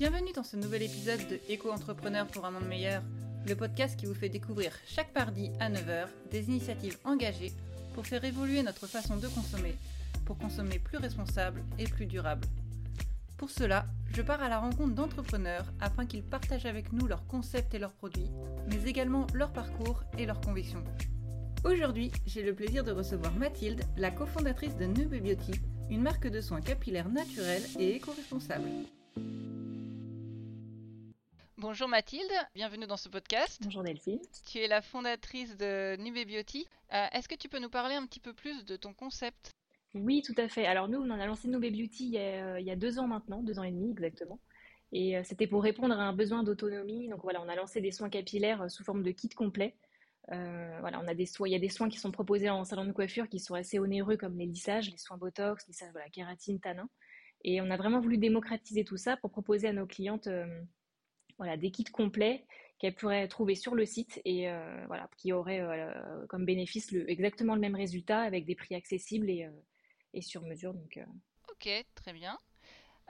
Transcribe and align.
Bienvenue 0.00 0.32
dans 0.32 0.44
ce 0.44 0.56
nouvel 0.56 0.84
épisode 0.84 1.28
de 1.28 1.38
Éco-entrepreneur 1.50 2.26
pour 2.26 2.46
un 2.46 2.50
monde 2.50 2.66
meilleur, 2.66 3.02
le 3.46 3.54
podcast 3.54 4.00
qui 4.00 4.06
vous 4.06 4.14
fait 4.14 4.30
découvrir 4.30 4.72
chaque 4.86 5.14
mardi 5.14 5.50
à 5.60 5.68
9h 5.68 6.06
des 6.30 6.48
initiatives 6.48 6.96
engagées 7.04 7.52
pour 7.92 8.06
faire 8.06 8.24
évoluer 8.24 8.62
notre 8.62 8.86
façon 8.86 9.18
de 9.18 9.28
consommer, 9.28 9.74
pour 10.24 10.38
consommer 10.38 10.78
plus 10.78 10.96
responsable 10.96 11.62
et 11.78 11.84
plus 11.84 12.06
durable. 12.06 12.48
Pour 13.36 13.50
cela, 13.50 13.84
je 14.14 14.22
pars 14.22 14.42
à 14.42 14.48
la 14.48 14.58
rencontre 14.58 14.94
d'entrepreneurs 14.94 15.66
afin 15.82 16.06
qu'ils 16.06 16.24
partagent 16.24 16.64
avec 16.64 16.94
nous 16.94 17.06
leurs 17.06 17.26
concepts 17.26 17.74
et 17.74 17.78
leurs 17.78 17.92
produits, 17.92 18.30
mais 18.70 18.82
également 18.88 19.26
leur 19.34 19.52
parcours 19.52 20.02
et 20.16 20.24
leurs 20.24 20.40
convictions. 20.40 20.82
Aujourd'hui, 21.62 22.10
j'ai 22.24 22.42
le 22.42 22.54
plaisir 22.54 22.84
de 22.84 22.92
recevoir 22.92 23.34
Mathilde, 23.34 23.82
la 23.98 24.10
cofondatrice 24.10 24.78
de 24.78 24.86
Nube 24.86 25.22
Beauty, 25.22 25.60
une 25.90 26.00
marque 26.00 26.26
de 26.26 26.40
soins 26.40 26.62
capillaires 26.62 27.10
naturels 27.10 27.66
et 27.78 27.96
éco-responsables. 27.96 28.70
Bonjour 31.60 31.88
Mathilde, 31.88 32.32
bienvenue 32.54 32.86
dans 32.86 32.96
ce 32.96 33.10
podcast. 33.10 33.60
Bonjour 33.62 33.82
Delphine. 33.82 34.18
Tu 34.46 34.60
es 34.60 34.66
la 34.66 34.80
fondatrice 34.80 35.58
de 35.58 35.94
Nube 35.98 36.26
Beauty. 36.26 36.66
Euh, 36.94 37.04
est-ce 37.12 37.28
que 37.28 37.34
tu 37.34 37.50
peux 37.50 37.58
nous 37.58 37.68
parler 37.68 37.96
un 37.96 38.06
petit 38.06 38.18
peu 38.18 38.32
plus 38.32 38.64
de 38.64 38.76
ton 38.76 38.94
concept? 38.94 39.50
Oui, 39.92 40.22
tout 40.22 40.32
à 40.38 40.48
fait. 40.48 40.64
Alors 40.64 40.88
nous, 40.88 40.98
on 40.98 41.10
a 41.10 41.26
lancé 41.26 41.48
Nube 41.48 41.60
Beauty 41.60 42.06
il 42.06 42.12
y 42.12 42.16
a, 42.16 42.58
il 42.58 42.64
y 42.64 42.70
a, 42.70 42.76
deux 42.76 42.98
ans 42.98 43.06
maintenant, 43.06 43.42
deux 43.42 43.58
ans 43.58 43.62
et 43.62 43.72
demi 43.72 43.90
exactement. 43.90 44.40
Et 44.92 45.18
euh, 45.18 45.22
c'était 45.22 45.46
pour 45.46 45.62
répondre 45.62 45.92
à 45.92 46.02
un 46.02 46.14
besoin 46.14 46.44
d'autonomie. 46.44 47.08
Donc 47.08 47.20
voilà, 47.24 47.42
on 47.42 47.48
a 47.50 47.54
lancé 47.54 47.82
des 47.82 47.92
soins 47.92 48.08
capillaires 48.08 48.62
euh, 48.62 48.68
sous 48.70 48.82
forme 48.82 49.02
de 49.02 49.10
kit 49.10 49.28
complet. 49.28 49.76
Euh, 50.32 50.78
voilà, 50.80 50.98
on 51.04 51.08
a 51.08 51.14
des 51.14 51.26
soins, 51.26 51.46
il 51.46 51.52
y 51.52 51.56
a 51.56 51.58
des 51.58 51.68
soins 51.68 51.90
qui 51.90 51.98
sont 51.98 52.10
proposés 52.10 52.48
en 52.48 52.64
salon 52.64 52.86
de 52.86 52.92
coiffure 52.92 53.28
qui 53.28 53.38
sont 53.38 53.54
assez 53.54 53.78
onéreux 53.78 54.16
comme 54.16 54.38
les 54.38 54.46
lissages, 54.46 54.90
les 54.90 54.96
soins 54.96 55.18
botox, 55.18 55.68
lissages 55.68 55.92
voilà, 55.92 56.08
kératine, 56.08 56.58
tanin. 56.58 56.88
Et 57.44 57.60
on 57.60 57.70
a 57.70 57.76
vraiment 57.76 58.00
voulu 58.00 58.16
démocratiser 58.16 58.82
tout 58.82 58.96
ça 58.96 59.18
pour 59.18 59.30
proposer 59.30 59.68
à 59.68 59.74
nos 59.74 59.86
clientes 59.86 60.26
euh, 60.26 60.46
voilà, 61.40 61.56
des 61.56 61.70
kits 61.70 61.84
complets 61.84 62.44
qu'elles 62.78 62.94
pourraient 62.94 63.26
trouver 63.28 63.54
sur 63.56 63.74
le 63.74 63.84
site 63.84 64.22
et 64.24 64.48
euh, 64.48 64.84
voilà, 64.86 65.08
qui 65.16 65.32
auraient 65.32 65.60
euh, 65.60 66.26
comme 66.28 66.44
bénéfice 66.44 66.92
le, 66.92 67.10
exactement 67.10 67.54
le 67.54 67.60
même 67.60 67.74
résultat 67.74 68.20
avec 68.20 68.46
des 68.46 68.54
prix 68.54 68.74
accessibles 68.74 69.28
et, 69.28 69.44
euh, 69.44 69.50
et 70.14 70.22
sur 70.22 70.42
mesure. 70.42 70.72
Donc, 70.72 70.96
euh. 70.96 71.04
Ok, 71.50 71.68
très 71.94 72.12
bien. 72.12 72.38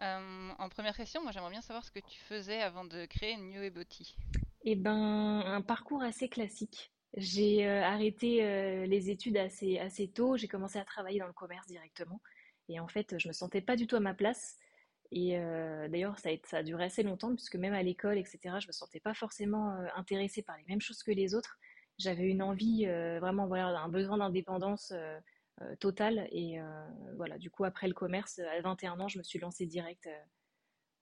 en 0.01 0.69
première 0.71 0.97
question, 0.97 1.23
moi 1.23 1.31
j'aimerais 1.31 1.51
bien 1.51 1.61
savoir 1.61 1.85
ce 1.85 1.91
que 1.91 2.01
tu 2.01 2.19
faisais 2.21 2.63
avant 2.63 2.85
de 2.85 3.05
créer 3.05 3.37
New 3.37 3.71
Beauty. 3.71 4.17
Eh 4.65 4.77
ben, 4.77 5.43
un 5.45 5.63
parcours 5.63 6.03
assez 6.03 6.29
classique. 6.29 6.93
J'ai 7.17 7.67
euh, 7.67 7.83
arrêté 7.83 8.45
euh, 8.45 8.87
les 8.87 9.11
études 9.11 9.37
assez, 9.37 9.79
assez 9.79 10.09
tôt. 10.09 10.37
J'ai 10.37 10.49
commencé 10.49 10.79
à 10.79 10.85
travailler 10.85 11.19
dans 11.19 11.27
le 11.27 11.33
commerce 11.33 11.67
directement. 11.67 12.21
Et 12.69 12.79
en 12.79 12.87
fait, 12.87 13.19
je 13.19 13.27
me 13.27 13.33
sentais 13.33 13.61
pas 13.61 13.77
du 13.77 13.87
tout 13.87 13.97
à 13.97 14.01
ma 14.01 14.15
place. 14.15 14.57
Et 15.13 15.37
euh, 15.37 15.89
d'ailleurs, 15.89 16.19
ça 16.19 16.31
a, 16.53 16.63
duré 16.63 16.85
assez 16.85 17.03
longtemps, 17.03 17.35
puisque 17.35 17.57
même 17.57 17.75
à 17.75 17.83
l'école, 17.83 18.19
etc., 18.19 18.39
je 18.61 18.69
me 18.69 18.73
sentais 18.73 19.01
pas 19.01 19.15
forcément 19.15 19.73
euh, 19.73 19.87
intéressée 19.97 20.43
par 20.43 20.57
les 20.57 20.65
mêmes 20.69 20.81
choses 20.81 21.03
que 21.03 21.11
les 21.11 21.35
autres. 21.35 21.59
J'avais 21.99 22.29
une 22.29 22.43
envie, 22.43 22.87
euh, 22.87 23.19
vraiment, 23.19 23.47
voilà, 23.47 23.81
un 23.81 23.89
besoin 23.89 24.19
d'indépendance 24.19 24.93
totale. 25.79 26.27
Et 26.33 26.59
voilà, 27.17 27.37
du 27.37 27.51
coup, 27.51 27.65
après 27.65 27.87
le 27.87 27.93
commerce, 27.93 28.39
à 28.39 28.61
21 28.63 28.99
ans, 28.99 29.09
je 29.09 29.19
me 29.19 29.23
suis 29.23 29.39
lancée 29.39 29.67
direct 29.67 30.09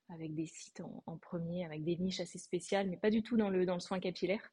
avec 0.09 0.35
des 0.35 0.47
sites 0.47 0.81
en, 0.81 1.03
en, 1.07 1.17
premier, 1.17 1.65
avec 1.65 1.85
des 1.85 1.97
niches 1.97 2.19
assez 2.19 2.39
spéciales, 2.39 2.89
mais 2.89 2.97
pas 2.97 3.11
du 3.11 3.23
tout 3.23 3.37
dans 3.37 3.51
le, 3.51 3.65
dans 3.67 3.75
le 3.75 3.81
soin 3.81 4.01
capillaire. 4.01 4.53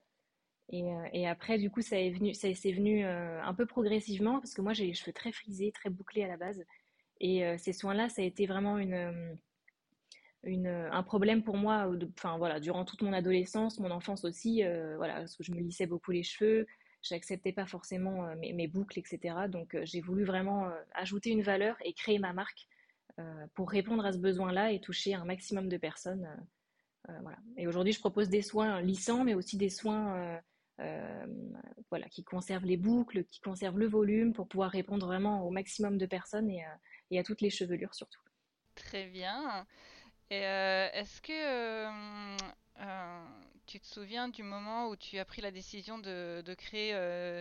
Et, 0.69 0.83
et, 1.13 1.27
après, 1.27 1.57
du 1.57 1.71
coup, 1.71 1.81
ça 1.81 1.99
est 1.99 2.11
venu, 2.11 2.35
ça 2.35 2.53
c'est 2.53 2.71
venu 2.71 3.03
un 3.03 3.53
peu 3.55 3.65
progressivement 3.65 4.39
parce 4.39 4.53
que 4.53 4.61
moi, 4.61 4.73
j'ai 4.73 4.85
les 4.85 4.93
cheveux 4.93 5.13
très 5.13 5.31
frisés, 5.31 5.71
très 5.71 5.89
bouclés 5.89 6.23
à 6.23 6.27
la 6.27 6.37
base. 6.37 6.63
Et 7.19 7.45
euh, 7.45 7.57
ces 7.57 7.73
soins-là, 7.73 8.09
ça 8.09 8.21
a 8.21 8.25
été 8.25 8.45
vraiment 8.45 8.77
une, 8.77 9.37
une, 10.43 10.67
un 10.67 11.03
problème 11.03 11.43
pour 11.43 11.57
moi. 11.57 11.89
Enfin 12.17 12.37
voilà, 12.37 12.59
durant 12.59 12.85
toute 12.85 13.01
mon 13.01 13.13
adolescence, 13.13 13.79
mon 13.79 13.91
enfance 13.91 14.25
aussi, 14.25 14.63
voilà, 14.97 15.15
parce 15.15 15.35
que 15.35 15.43
je 15.43 15.51
me 15.51 15.59
lissais 15.59 15.87
beaucoup 15.87 16.11
les 16.11 16.23
cheveux, 16.23 16.67
j'acceptais 17.01 17.53
pas 17.53 17.65
forcément 17.65 18.35
mes, 18.35 18.67
boucles, 18.67 18.99
etc. 18.99 19.47
Donc, 19.47 19.77
j'ai 19.83 20.01
voulu 20.01 20.23
vraiment 20.23 20.69
ajouter 20.93 21.29
une 21.29 21.43
valeur 21.43 21.77
et 21.83 21.93
créer 21.93 22.19
ma 22.19 22.33
marque 22.33 22.67
pour 23.53 23.69
répondre 23.69 24.05
à 24.05 24.11
ce 24.11 24.17
besoin-là 24.17 24.71
et 24.71 24.81
toucher 24.81 25.13
un 25.13 25.25
maximum 25.25 25.69
de 25.69 25.77
personnes. 25.77 26.27
Et 27.57 27.67
aujourd'hui, 27.67 27.93
je 27.93 27.99
propose 27.99 28.29
des 28.29 28.41
soins 28.41 28.81
lissants, 28.81 29.23
mais 29.23 29.35
aussi 29.35 29.57
des 29.57 29.69
soins 29.69 30.41
euh, 30.81 31.25
voilà, 31.89 32.09
qui 32.09 32.23
conserve 32.25 32.65
les 32.65 32.75
boucles, 32.75 33.23
qui 33.25 33.39
conserve 33.39 33.79
le 33.79 33.87
volume 33.87 34.33
pour 34.33 34.47
pouvoir 34.47 34.71
répondre 34.71 35.05
vraiment 35.05 35.47
au 35.47 35.49
maximum 35.49 35.97
de 35.97 36.05
personnes 36.05 36.49
et, 36.49 36.65
euh, 36.65 36.75
et 37.11 37.19
à 37.19 37.23
toutes 37.23 37.41
les 37.41 37.49
chevelures 37.49 37.93
surtout. 37.93 38.21
Très 38.75 39.05
bien. 39.07 39.65
Et 40.29 40.43
euh, 40.43 40.89
est-ce 40.93 41.21
que 41.21 41.31
euh, 41.31 42.37
euh, 42.81 43.25
tu 43.67 43.79
te 43.79 43.85
souviens 43.85 44.27
du 44.27 44.43
moment 44.43 44.89
où 44.89 44.95
tu 44.95 45.17
as 45.17 45.25
pris 45.25 45.41
la 45.41 45.51
décision 45.51 45.99
de, 45.99 46.41
de 46.41 46.53
créer 46.53 46.93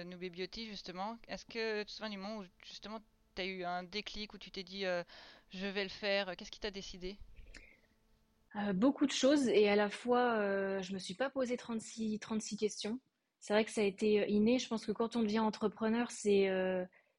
Nube 0.05 0.35
Beauty 0.35 0.67
justement? 0.67 1.19
Est-ce 1.29 1.45
que 1.45 1.81
tu 1.81 1.87
te 1.87 1.93
souviens 1.93 2.11
du 2.11 2.19
moment 2.19 2.39
où 2.39 2.45
justement 2.65 3.01
tu 3.35 3.43
as 3.43 3.47
eu 3.47 3.65
un 3.65 3.83
déclic 3.83 4.35
où 4.35 4.39
tu 4.39 4.51
t'es 4.51 4.63
dit 4.63 4.85
je 5.51 5.67
vais 5.67 5.83
le 5.83 5.91
faire? 5.91 6.37
Qu'est-ce 6.37 6.51
qui 6.51 6.61
t'a 6.61 6.71
décidé? 6.71 7.17
Beaucoup 8.75 9.07
de 9.07 9.13
choses 9.13 9.49
et 9.49 9.69
à 9.69 9.75
la 9.75 9.91
fois 9.91 10.81
je 10.83 10.93
me 10.93 10.99
suis 10.99 11.15
pas 11.15 11.31
posé 11.31 11.57
36, 11.57 12.19
36 12.21 12.57
questions 12.57 13.01
c'est 13.41 13.53
vrai 13.53 13.67
que 13.67 13.71
ça 13.71 13.83
a 13.83 13.85
été 13.85 14.27
inné. 14.31 14.59
Je 14.59 14.67
pense 14.69 14.87
que 14.87 14.93
quand 14.93 15.17
on 15.17 15.23
devient 15.23 15.41
entrepreneur, 15.41 16.11
c'est 16.11 16.49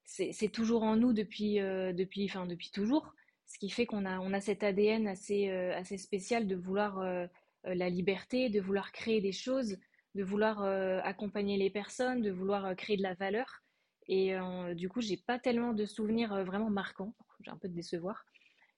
c'est 0.06 0.52
toujours 0.52 0.84
en 0.84 0.96
nous 0.96 1.14
depuis 1.14 1.60
euh, 1.60 1.92
depuis 1.92 2.32
depuis 2.48 2.72
toujours. 2.72 3.14
Ce 3.48 3.58
qui 3.58 3.70
fait 3.70 3.86
qu'on 3.86 4.06
a 4.06 4.20
on 4.20 4.34
a 4.34 4.40
cet 4.40 4.64
ADN 4.64 5.08
assez 5.08 5.50
euh, 5.50 5.76
assez 5.76 5.98
spécial 5.98 6.48
de 6.48 6.56
vouloir 6.56 7.00
euh, 7.00 7.26
la 7.64 7.90
liberté, 7.90 8.50
de 8.50 8.62
vouloir 8.62 8.92
créer 8.92 9.22
des 9.22 9.32
choses, 9.32 9.78
de 10.14 10.24
vouloir 10.24 10.62
accompagner 11.04 11.58
les 11.58 11.72
personnes, 11.72 12.22
de 12.22 12.32
vouloir 12.32 12.76
créer 12.76 12.96
de 12.96 13.02
la 13.02 13.16
valeur. 13.16 13.64
Et 14.08 14.36
du 14.76 14.88
coup, 14.88 15.02
j'ai 15.02 15.18
pas 15.18 15.40
tellement 15.40 15.74
de 15.74 15.84
souvenirs 15.88 16.46
vraiment 16.46 16.70
marquants. 16.70 17.16
J'ai 17.42 17.50
un 17.50 17.58
peu 17.58 17.68
de 17.68 17.74
décevoir 17.74 18.24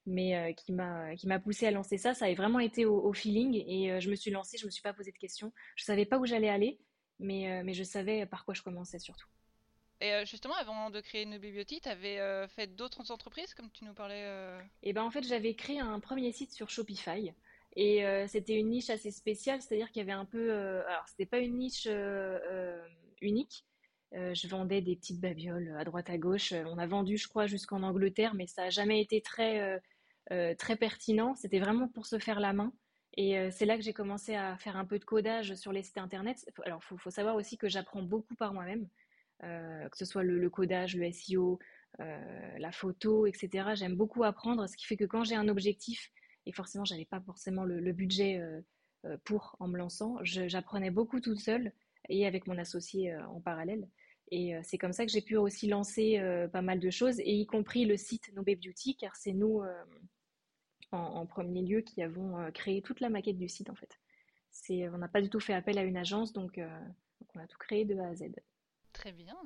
mais 0.05 0.55
qui 0.55 0.71
m'a 0.71 1.39
poussé 1.43 1.67
à 1.67 1.71
lancer 1.71 1.97
ça. 1.97 2.13
Ça 2.13 2.27
a 2.27 2.33
vraiment 2.33 2.59
été 2.59 2.85
au, 2.85 3.11
feeling 3.11 3.55
et 3.55 3.99
je 3.99 4.09
me 4.09 4.15
suis 4.15 4.31
lancée. 4.31 4.57
Je 4.57 4.65
me 4.65 4.71
suis 4.71 4.81
pas 4.81 4.93
posé 4.93 5.11
de 5.11 5.17
questions. 5.17 5.51
Je 5.75 5.83
savais 5.83 6.05
pas 6.05 6.17
où 6.17 6.25
j'allais 6.25 6.47
aller 6.47 6.79
mais, 7.19 7.61
mais 7.65 7.73
je 7.73 7.83
savais 7.83 8.25
par 8.25 8.45
quoi 8.45 8.53
je 8.53 8.61
commençais 8.61 8.99
surtout. 8.99 9.27
Et 9.99 10.13
euh, 10.13 10.25
justement, 10.25 10.53
avant 10.55 10.89
de 10.89 11.01
créer 11.01 11.25
bibliothèque, 11.25 11.81
tu 11.83 11.89
avais 11.89 12.19
euh, 12.19 12.47
fait 12.47 12.67
d'autres 12.67 13.11
entreprises, 13.11 13.53
comme 13.53 13.71
tu 13.71 13.83
nous 13.83 13.93
parlais 13.93 14.25
euh... 14.25 14.59
Et 14.83 14.93
ben 14.93 15.03
en 15.03 15.09
fait, 15.09 15.23
j'avais 15.23 15.55
créé 15.55 15.79
un 15.79 15.99
premier 15.99 16.31
site 16.31 16.51
sur 16.53 16.69
Shopify. 16.69 17.33
Et 17.75 18.03
c'était 18.27 18.55
une 18.55 18.69
niche 18.69 18.89
assez 18.89 19.11
spéciale, 19.11 19.61
c'est-à-dire 19.61 19.91
qu'il 19.91 19.99
y 19.99 20.01
avait 20.01 20.11
un 20.11 20.25
peu... 20.25 20.51
Euh, 20.51 20.83
alors, 20.87 21.07
c'était 21.07 21.27
pas 21.27 21.37
une 21.37 21.59
niche 21.59 21.87
unique. 23.21 23.65
je 24.11 24.47
vendais 24.47 24.81
des 24.81 24.95
petites 24.95 25.19
babioles 25.19 25.75
à 25.77 25.83
droite 25.83 26.09
à 26.09 26.17
gauche. 26.17 26.53
On 26.53 26.79
a 26.79 26.87
vendu, 26.87 27.17
je 27.17 27.27
crois, 27.27 27.45
jusqu'en 27.45 27.83
Angleterre, 27.83 28.33
mais 28.33 28.47
ça 28.47 28.63
n'a 28.63 28.69
jamais 28.71 28.99
été 28.99 29.21
très, 29.21 29.79
très 30.57 30.75
pertinent. 30.75 31.35
C'était 31.35 31.59
vraiment 31.59 31.87
pour 31.87 32.07
se 32.07 32.17
faire 32.17 32.39
la 32.39 32.51
main. 32.51 32.73
Et 33.15 33.51
c'est 33.51 33.65
là 33.65 33.75
que 33.77 33.83
j'ai 33.83 33.93
commencé 33.93 34.33
à 34.33 34.57
faire 34.57 34.75
un 34.75 34.85
peu 34.85 34.97
de 34.97 35.05
codage 35.05 35.53
sur 35.53 35.71
les 35.71 35.83
sites 35.83 35.99
internet. 35.99 36.49
Alors, 36.65 36.83
faut, 36.83 36.97
faut 36.97 37.11
savoir 37.11 37.35
aussi 37.35 37.57
que 37.57 37.69
j'apprends 37.69 38.01
beaucoup 38.01 38.33
par 38.33 38.53
moi-même, 38.53 38.87
euh, 39.43 39.87
que 39.89 39.97
ce 39.97 40.05
soit 40.05 40.23
le, 40.23 40.49
codage, 40.49 40.95
le 40.95 41.11
SEO, 41.11 41.59
euh, 41.99 42.57
la 42.57 42.71
photo, 42.71 43.27
etc. 43.27 43.69
J'aime 43.75 43.95
beaucoup 43.95 44.23
apprendre, 44.23 44.67
ce 44.67 44.75
qui 44.75 44.85
fait 44.85 44.97
que 44.97 45.05
quand 45.05 45.23
j'ai 45.23 45.35
un 45.35 45.47
objectif, 45.47 46.11
et 46.47 46.51
forcément, 46.51 46.85
j'avais 46.85 47.05
pas 47.05 47.21
forcément 47.21 47.63
le, 47.63 47.91
budget 47.93 48.39
euh, 48.39 49.17
pour 49.25 49.55
en 49.59 49.67
me 49.67 49.77
lançant, 49.77 50.17
j'apprenais 50.23 50.89
beaucoup 50.89 51.19
toute 51.19 51.39
seule 51.39 51.71
et 52.09 52.25
avec 52.25 52.47
mon 52.47 52.57
associé 52.57 53.15
en 53.15 53.39
parallèle. 53.39 53.87
Et 54.31 54.53
c'est 54.63 54.77
comme 54.77 54.91
ça 54.91 55.05
que 55.05 55.11
j'ai 55.11 55.21
pu 55.21 55.37
aussi 55.37 55.67
lancer 55.67 56.19
pas 56.51 56.61
mal 56.61 56.79
de 56.79 56.89
choses, 56.89 57.19
et 57.19 57.33
y 57.33 57.45
compris 57.45 57.85
le 57.85 57.95
site 57.95 58.33
No 58.33 58.43
Beauty, 58.43 58.97
car 58.97 59.15
c'est 59.15 59.33
nous 59.33 59.61
en, 60.91 61.25
premier 61.25 61.61
lieu 61.61 61.81
qui 61.81 62.01
avons 62.01 62.51
créé 62.53 62.81
toute 62.81 63.01
la 63.01 63.09
maquette 63.09 63.37
du 63.37 63.47
site 63.47 63.69
en 63.69 63.75
fait. 63.75 63.99
On 64.69 64.97
n'a 64.97 65.07
pas 65.07 65.21
du 65.21 65.29
tout 65.29 65.39
fait 65.39 65.53
appel 65.53 65.77
à 65.77 65.83
une 65.83 65.97
agence, 65.97 66.33
donc, 66.33 66.59
on 67.35 67.39
a 67.39 67.47
tout 67.47 67.57
créé 67.57 67.85
de 67.85 67.97
A 67.97 68.07
à 68.07 68.15
Z. 68.15 68.23
Très 68.93 69.11
bien. 69.11 69.37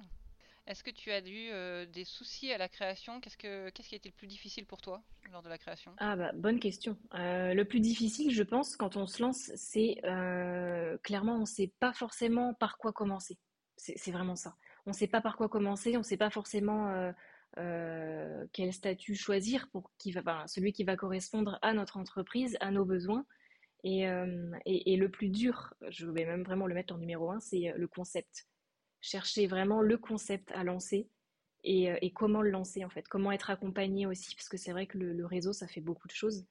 Est-ce 0.68 0.84
que 0.84 0.92
tu 0.92 1.12
as 1.12 1.20
eu 1.28 1.50
euh, 1.52 1.86
des 1.86 2.06
soucis 2.06 2.52
à 2.52 2.58
la 2.58 2.70
création? 2.70 3.20
Qu'est-ce, 3.20 3.38
que, 3.38 3.70
qu'est-ce 3.72 3.90
qui 3.90 3.96
a 3.96 3.98
été 3.98 4.10
le 4.10 4.16
plus 4.16 4.28
difficile 4.28 4.66
pour 4.66 4.82
toi 4.82 5.02
lors 5.32 5.42
de 5.42 5.50
la 5.50 5.58
création? 5.58 5.94
Ah 5.98 6.16
bah 6.16 6.32
bonne 6.36 6.60
question. 6.60 6.98
Euh, 7.16 7.54
le 7.54 7.66
plus 7.66 7.80
difficile, 7.80 8.32
je 8.32 8.44
pense, 8.44 8.76
quand 8.76 8.96
on 8.96 9.08
se 9.08 9.22
lance, 9.22 9.52
c'est 9.56 9.98
euh, 10.06 10.98
clairement 11.04 11.36
on 11.36 11.42
ne 11.42 11.46
sait 11.46 11.74
pas 11.80 11.94
forcément 11.94 12.54
par 12.54 12.78
quoi 12.78 12.94
commencer. 12.94 13.38
C'est, 13.76 14.12
vraiment 14.12 14.36
ça. 14.36 14.56
On 14.86 14.92
ne 14.92 14.96
sait 14.96 15.08
pas 15.08 15.22
par 15.22 15.36
quoi 15.38 15.50
commencer, 15.50 15.96
on 15.96 16.02
ne 16.02 16.06
sait 16.06 16.18
pas 16.18 16.30
forcément 16.30 17.12
quel 17.56 18.72
statut 18.72 19.16
choisir 19.16 19.68
pour 19.72 19.92
qui 19.98 20.12
va, 20.12 20.46
celui 20.46 20.72
qui 20.72 20.84
va 20.84 20.96
correspondre 20.96 21.58
à 21.64 21.74
notre 21.74 21.98
entreprise, 21.98 22.58
à 22.62 22.70
nos 22.70 22.86
besoins. 22.86 23.26
Et, 23.84 24.02
et, 24.66 24.98
le 24.98 25.10
plus 25.10 25.30
dur, 25.30 25.74
je 25.90 26.06
vais 26.06 26.26
même 26.26 26.44
vraiment 26.44 26.68
le 26.68 26.76
mettre 26.76 26.94
en 26.94 27.00
numéro 27.00 27.32
un, 27.32 27.40
c'est 27.40 27.74
le 27.76 27.88
concept. 27.88 28.46
Chercher 29.02 29.48
vraiment 29.48 29.82
le 29.82 29.98
concept 29.98 30.52
à 30.52 30.64
lancer 30.64 31.08
et, 31.64 31.92
et, 32.02 32.12
comment 32.12 32.42
le 32.42 32.50
lancer 32.50 32.84
en 32.86 32.90
fait, 32.90 33.08
comment 33.08 33.32
être 33.32 33.50
accompagné 33.50 34.08
aussi, 34.08 34.36
parce 34.36 34.50
que 34.50 34.58
c'est 34.58 34.72
vrai 34.72 34.88
que 34.88 34.98
le, 34.98 35.14
le, 35.14 35.26
réseau, 35.26 35.54
ça 35.54 35.68
fait 35.68 35.82
beaucoup 35.82 36.08
de 36.08 36.14
choses. 36.14 36.46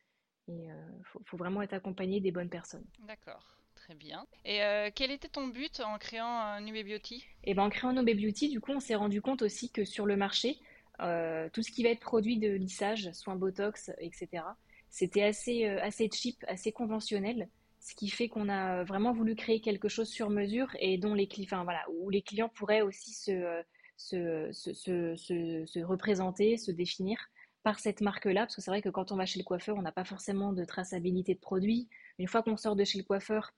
Et 0.49 0.67
il 0.67 1.05
faut, 1.05 1.37
vraiment 1.37 1.63
être 1.63 1.75
accompagné 1.75 2.21
des 2.21 2.33
bonnes 2.33 2.49
personnes. 2.49 2.85
D'accord. 3.07 3.57
Très 3.75 3.95
bien. 3.95 4.27
Et 4.45 4.61
quel 4.95 5.11
était 5.11 5.29
ton 5.29 5.49
but 5.49 5.81
en 5.81 5.99
créant 5.99 6.61
Nube 6.61 6.87
Beauty? 6.87 7.17
Et 7.45 7.51
eh 7.51 7.55
ben, 7.55 7.63
En 7.63 7.71
créant 7.71 7.93
Nube 7.93 8.21
Beauty, 8.21 8.49
du 8.49 8.61
coup, 8.61 8.73
on 8.73 8.81
s'est 8.81 8.95
rendu 8.95 9.23
compte 9.23 9.43
aussi 9.43 9.71
que 9.71 9.85
sur 9.85 10.07
le 10.07 10.17
marché, 10.17 10.59
tout 10.99 11.63
ce 11.63 11.71
qui 11.71 11.83
va 11.83 11.91
être 11.91 12.01
produit 12.01 12.39
de 12.39 12.51
lissage, 12.51 13.11
soins 13.13 13.37
Botox, 13.37 13.91
etc., 13.99 14.45
c'était 14.91 15.23
assez, 15.23 15.67
assez 15.67 16.11
cheap, 16.13 16.45
assez 16.49 16.73
conventionnel 16.73 17.49
ce 17.81 17.95
qui 17.95 18.09
fait 18.09 18.29
qu'on 18.29 18.49
a 18.49 18.85
vraiment 18.85 19.13
voulu 19.13 19.35
créer 19.35 19.61
quelque 19.61 19.89
chose 19.89 20.09
sur 20.09 20.31
mesure 20.31 20.69
et 20.81 20.99
dont 20.99 21.15
les, 21.15 21.29
voilà, 21.51 21.85
où 21.91 22.11
les 22.11 22.23
clients 22.23 22.51
pourraient 22.51 22.83
aussi 22.83 23.13
se, 23.13 23.63
se, 23.97 24.51
se, 24.53 25.17
se, 25.17 25.81
représenter, 25.83 26.57
se 26.57 26.71
définir 26.71 27.19
par 27.63 27.79
cette 27.79 28.01
marque-là, 28.01 28.43
parce 28.43 28.57
que 28.57 28.63
c'est 28.63 28.71
vrai 28.71 28.83
que 28.83 28.89
quand 28.89 29.13
on 29.13 29.17
va 29.17 29.27
chez 29.27 29.39
le 29.39 29.45
coiffeur, 29.45 29.77
on 29.77 29.83
n'a 29.83 29.93
pas 29.93 30.05
forcément 30.05 30.53
de 30.53 30.65
traçabilité 30.65 31.35
de 31.35 31.41
produit. 31.41 31.89
Une 32.19 32.27
fois 32.27 32.43
qu'on 32.43 32.57
sort 32.57 32.77
de 32.77 32.85
chez 32.85 32.99
le 32.99 33.05
coiffeur, 33.05 33.53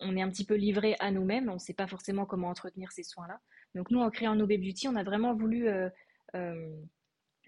on 0.00 0.16
est 0.16 0.22
un 0.22 0.30
petit 0.30 0.44
peu 0.44 0.54
livré 0.54 0.96
à 1.00 1.10
nous-mêmes, 1.10 1.48
on 1.48 1.54
ne 1.54 1.58
sait 1.58 1.74
pas 1.74 1.88
forcément 1.88 2.24
comment 2.24 2.48
entretenir 2.48 2.92
ces 2.92 3.02
soins-là. 3.02 3.40
Donc 3.74 3.90
nous, 3.90 4.00
en 4.00 4.10
créant 4.10 4.36
No 4.36 4.46
Beauty, 4.46 4.88
on 4.88 4.96
a 4.96 5.02
vraiment 5.02 5.34
voulu 5.34 5.68
euh, 5.68 5.88
euh, 6.36 6.76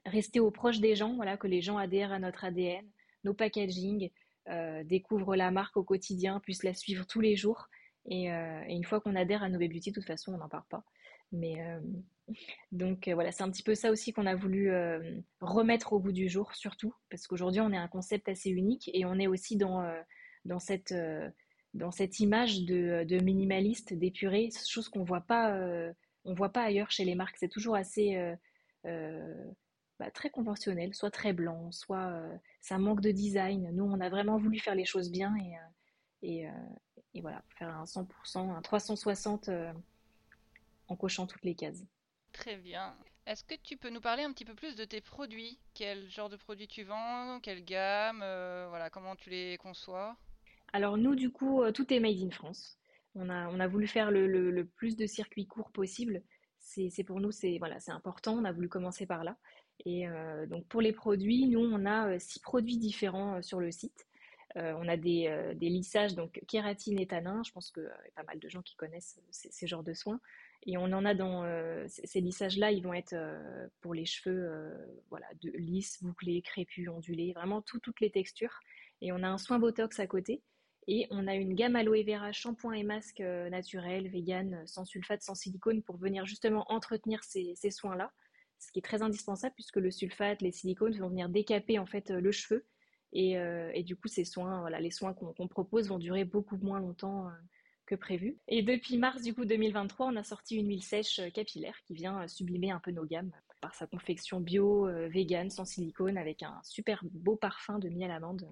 rester 0.04 0.40
au 0.40 0.50
proche 0.50 0.80
des 0.80 0.96
gens, 0.96 1.14
voilà, 1.14 1.36
que 1.36 1.46
les 1.46 1.60
gens 1.60 1.76
adhèrent 1.76 2.12
à 2.12 2.18
notre 2.18 2.44
ADN, 2.44 2.84
nos 3.22 3.34
packaging, 3.34 4.06
euh, 4.06 4.08
découvrent 4.84 5.36
la 5.36 5.50
marque 5.50 5.76
au 5.76 5.84
quotidien, 5.84 6.40
puissent 6.40 6.64
la 6.64 6.74
suivre 6.74 7.06
tous 7.06 7.20
les 7.20 7.36
jours. 7.36 7.68
Et, 8.06 8.32
euh, 8.32 8.62
une 8.68 8.84
fois 8.84 9.00
qu'on 9.00 9.14
adhère 9.14 9.42
à 9.42 9.48
No 9.48 9.58
Beauty, 9.58 9.90
de 9.90 9.94
toute 9.94 10.06
façon, 10.06 10.32
on 10.34 10.38
n'en 10.38 10.48
part 10.48 10.66
pas. 10.66 10.84
Mais 11.32 11.62
euh, 11.62 11.80
donc 12.72 13.08
voilà, 13.08 13.30
c'est 13.30 13.42
un 13.42 13.50
petit 13.50 13.62
peu 13.62 13.74
ça 13.74 13.90
aussi 13.90 14.12
qu'on 14.12 14.26
a 14.26 14.34
voulu 14.34 14.72
remettre 15.40 15.92
au 15.92 16.00
bout 16.00 16.12
du 16.12 16.28
jour, 16.28 16.54
surtout 16.54 16.92
parce 17.08 17.28
qu'aujourd'hui 17.28 17.60
on 17.60 17.72
est 17.72 17.76
un 17.76 17.86
concept 17.86 18.28
assez 18.28 18.50
unique 18.50 18.90
et 18.92 19.04
on 19.04 19.14
est 19.14 19.28
aussi 19.28 19.56
dans, 19.56 19.80
cette, 20.58 20.90
image 22.18 22.64
de, 22.64 23.22
minimaliste, 23.22 23.94
d'épuré, 23.94 24.48
chose 24.66 24.88
qu'on 24.88 25.04
voit 25.04 25.20
pas, 25.20 25.56
voit 26.24 26.48
pas 26.48 26.62
ailleurs 26.62 26.90
chez 26.90 27.04
les 27.04 27.14
marques. 27.14 27.36
C'est 27.38 27.48
toujours 27.48 27.76
assez 27.76 28.16
bah, 30.00 30.10
très 30.10 30.30
conventionnel, 30.30 30.94
soit 30.94 31.10
très 31.10 31.34
blanc, 31.34 31.70
soit 31.72 32.06
euh, 32.06 32.34
ça 32.62 32.78
manque 32.78 33.02
de 33.02 33.10
design. 33.10 33.68
Nous, 33.74 33.84
on 33.84 34.00
a 34.00 34.08
vraiment 34.08 34.38
voulu 34.38 34.58
faire 34.58 34.74
les 34.74 34.86
choses 34.86 35.10
bien 35.10 35.36
et, 35.36 36.46
euh, 36.46 36.48
euh, 36.48 36.74
et, 37.12 37.20
voilà, 37.20 37.42
faire 37.58 37.68
un 37.68 37.84
100%, 37.84 38.50
un 38.56 38.62
360 38.62 39.50
en 40.88 40.96
cochant 40.96 41.26
toutes 41.26 41.44
les 41.44 41.54
cases. 41.54 41.84
Très 42.32 42.56
bien. 42.56 42.96
Est-ce 43.26 43.44
que 43.44 43.54
tu 43.62 43.76
peux 43.76 43.90
nous 43.90 44.00
parler 44.00 44.22
un 44.22 44.32
petit 44.32 44.46
peu 44.46 44.54
plus 44.54 44.74
de 44.74 44.86
tes 44.86 45.02
produits? 45.02 45.58
Quel 45.74 46.08
genre 46.08 46.30
de 46.30 46.36
produits 46.36 46.66
tu 46.66 46.82
vends? 46.82 47.38
Quelle 47.42 47.62
gamme? 47.62 48.20
Voilà, 48.70 48.88
comment 48.88 49.16
tu 49.16 49.28
les 49.28 49.58
conçois? 49.58 50.16
Alors 50.72 50.96
nous, 50.96 51.14
du 51.14 51.30
coup, 51.30 51.62
tout 51.72 51.92
est 51.92 52.00
made 52.00 52.22
in 52.22 52.30
France. 52.30 52.78
On 53.14 53.28
a, 53.28 53.48
on 53.48 53.60
a 53.60 53.68
voulu 53.68 53.86
faire 53.86 54.10
le, 54.10 54.26
le 54.26 54.64
plus 54.64 54.96
de 54.96 55.06
circuits 55.06 55.46
courts 55.46 55.72
possible. 55.72 56.22
C'est 56.58 57.04
pour 57.04 57.20
nous, 57.20 57.32
c'est 57.32 57.58
voilà, 57.58 57.80
c'est 57.80 57.90
important. 57.90 58.34
On 58.34 58.44
a 58.44 58.52
voulu 58.52 58.68
commencer 58.68 59.04
par 59.04 59.24
là. 59.24 59.36
Et 59.86 60.06
euh, 60.06 60.46
donc 60.46 60.66
pour 60.66 60.80
les 60.80 60.92
produits, 60.92 61.46
nous, 61.46 61.60
on 61.60 61.86
a 61.86 62.08
euh, 62.08 62.18
six 62.18 62.40
produits 62.40 62.76
différents 62.76 63.36
euh, 63.36 63.42
sur 63.42 63.60
le 63.60 63.70
site. 63.70 64.06
on 64.56 64.88
a 64.88 64.96
des, 64.96 65.54
lissages, 65.60 66.14
donc 66.14 66.40
kératine 66.48 66.98
et 66.98 67.06
tanin. 67.06 67.42
Je 67.44 67.52
pense 67.52 67.70
qu'il 67.70 67.84
y 67.84 67.86
a 67.86 68.12
pas 68.16 68.24
mal 68.24 68.38
de 68.40 68.48
gens 68.48 68.62
qui 68.62 68.74
connaissent 68.74 69.20
ces, 69.30 69.66
genres 69.66 69.84
de 69.84 69.94
soins. 69.94 70.20
Et 70.66 70.76
on 70.76 70.92
en 70.92 71.04
a 71.04 71.14
dans 71.14 71.44
ces 71.86 72.20
lissages-là, 72.20 72.72
ils 72.72 72.82
vont 72.82 72.92
être 72.92 73.14
pour 73.80 73.94
les 73.94 74.06
cheveux, 74.06 74.50
voilà, 75.08 75.28
de, 75.40 75.50
lisses, 75.52 76.02
bouclés, 76.02 76.42
crépus, 76.42 76.88
ondulés, 76.88 77.32
vraiment 77.32 77.62
toutes 77.62 78.00
les 78.00 78.10
textures. 78.10 78.58
Et 79.00 79.12
on 79.12 79.22
a 79.22 79.28
un 79.28 79.38
soin 79.38 79.60
Botox 79.60 80.00
à 80.00 80.08
côté. 80.08 80.42
Et 80.88 81.06
on 81.10 81.28
a 81.28 81.36
une 81.36 81.54
gamme 81.54 81.76
aloe 81.76 82.02
vera, 82.04 82.32
shampoing 82.32 82.72
et 82.72 82.82
masque 82.82 83.20
naturel, 83.20 84.08
vegan, 84.08 84.66
sans 84.66 84.84
sulfate, 84.84 85.22
sans 85.22 85.36
silicone, 85.36 85.80
pour 85.80 85.96
venir 85.96 86.26
justement 86.26 86.64
entretenir 86.72 87.22
ces 87.22 87.70
soins-là 87.70 88.10
ce 88.60 88.70
qui 88.70 88.78
est 88.78 88.82
très 88.82 89.02
indispensable 89.02 89.54
puisque 89.54 89.76
le 89.76 89.90
sulfate, 89.90 90.42
les 90.42 90.52
silicones 90.52 90.96
vont 90.98 91.08
venir 91.08 91.28
décaper 91.28 91.78
en 91.78 91.86
fait 91.86 92.10
euh, 92.10 92.20
le 92.20 92.30
cheveu 92.30 92.66
euh, 93.16 93.70
et, 93.74 93.82
du 93.82 93.96
coup 93.96 94.06
ces 94.06 94.24
soins, 94.24 94.68
les 94.78 94.90
soins 94.90 95.14
qu'on 95.14 95.48
propose 95.48 95.88
vont 95.88 95.98
durer 95.98 96.24
beaucoup 96.24 96.58
moins 96.58 96.78
longtemps 96.78 97.26
euh, 97.26 97.32
que 97.86 97.94
prévu. 97.96 98.38
Et 98.46 98.62
depuis 98.62 98.98
mars 98.98 99.22
du 99.22 99.34
coup 99.34 99.44
2023, 99.44 100.06
on 100.06 100.16
a 100.16 100.22
sorti 100.22 100.56
une 100.56 100.68
huile 100.68 100.82
sèche 100.82 101.20
capillaire 101.32 101.76
qui 101.86 101.94
vient 101.94 102.28
sublimer 102.28 102.70
un 102.70 102.78
peu 102.78 102.92
nos 102.92 103.04
gammes 103.04 103.32
par 103.60 103.74
sa 103.74 103.86
confection 103.86 104.40
bio, 104.40 104.86
vegan, 105.08 105.50
sans 105.50 105.64
silicone, 105.64 106.16
avec 106.16 106.42
un 106.42 106.60
super 106.62 107.02
beau 107.10 107.36
parfum 107.36 107.78
de 107.78 107.88
miel 107.88 108.10
amande 108.10 108.48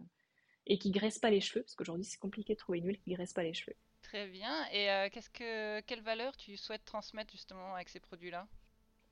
et 0.66 0.76
qui 0.76 0.90
graisse 0.90 1.18
pas 1.18 1.30
les 1.30 1.40
cheveux 1.40 1.62
parce 1.62 1.76
qu'aujourd'hui 1.76 2.04
c'est 2.04 2.18
compliqué 2.18 2.54
de 2.54 2.58
trouver 2.58 2.78
une 2.78 2.88
huile 2.88 2.98
qui 2.98 3.12
graisse 3.12 3.32
pas 3.32 3.44
les 3.44 3.54
cheveux. 3.54 3.76
Très 4.02 4.26
bien. 4.26 4.66
Et 4.72 5.08
qu'est-ce 5.10 5.30
que 5.30 5.80
quelle 5.82 6.02
valeur 6.02 6.36
tu 6.36 6.56
souhaites 6.56 6.84
transmettre 6.84 7.30
justement 7.30 7.76
avec 7.76 7.88
ces 7.90 8.00
produits-là? 8.00 8.48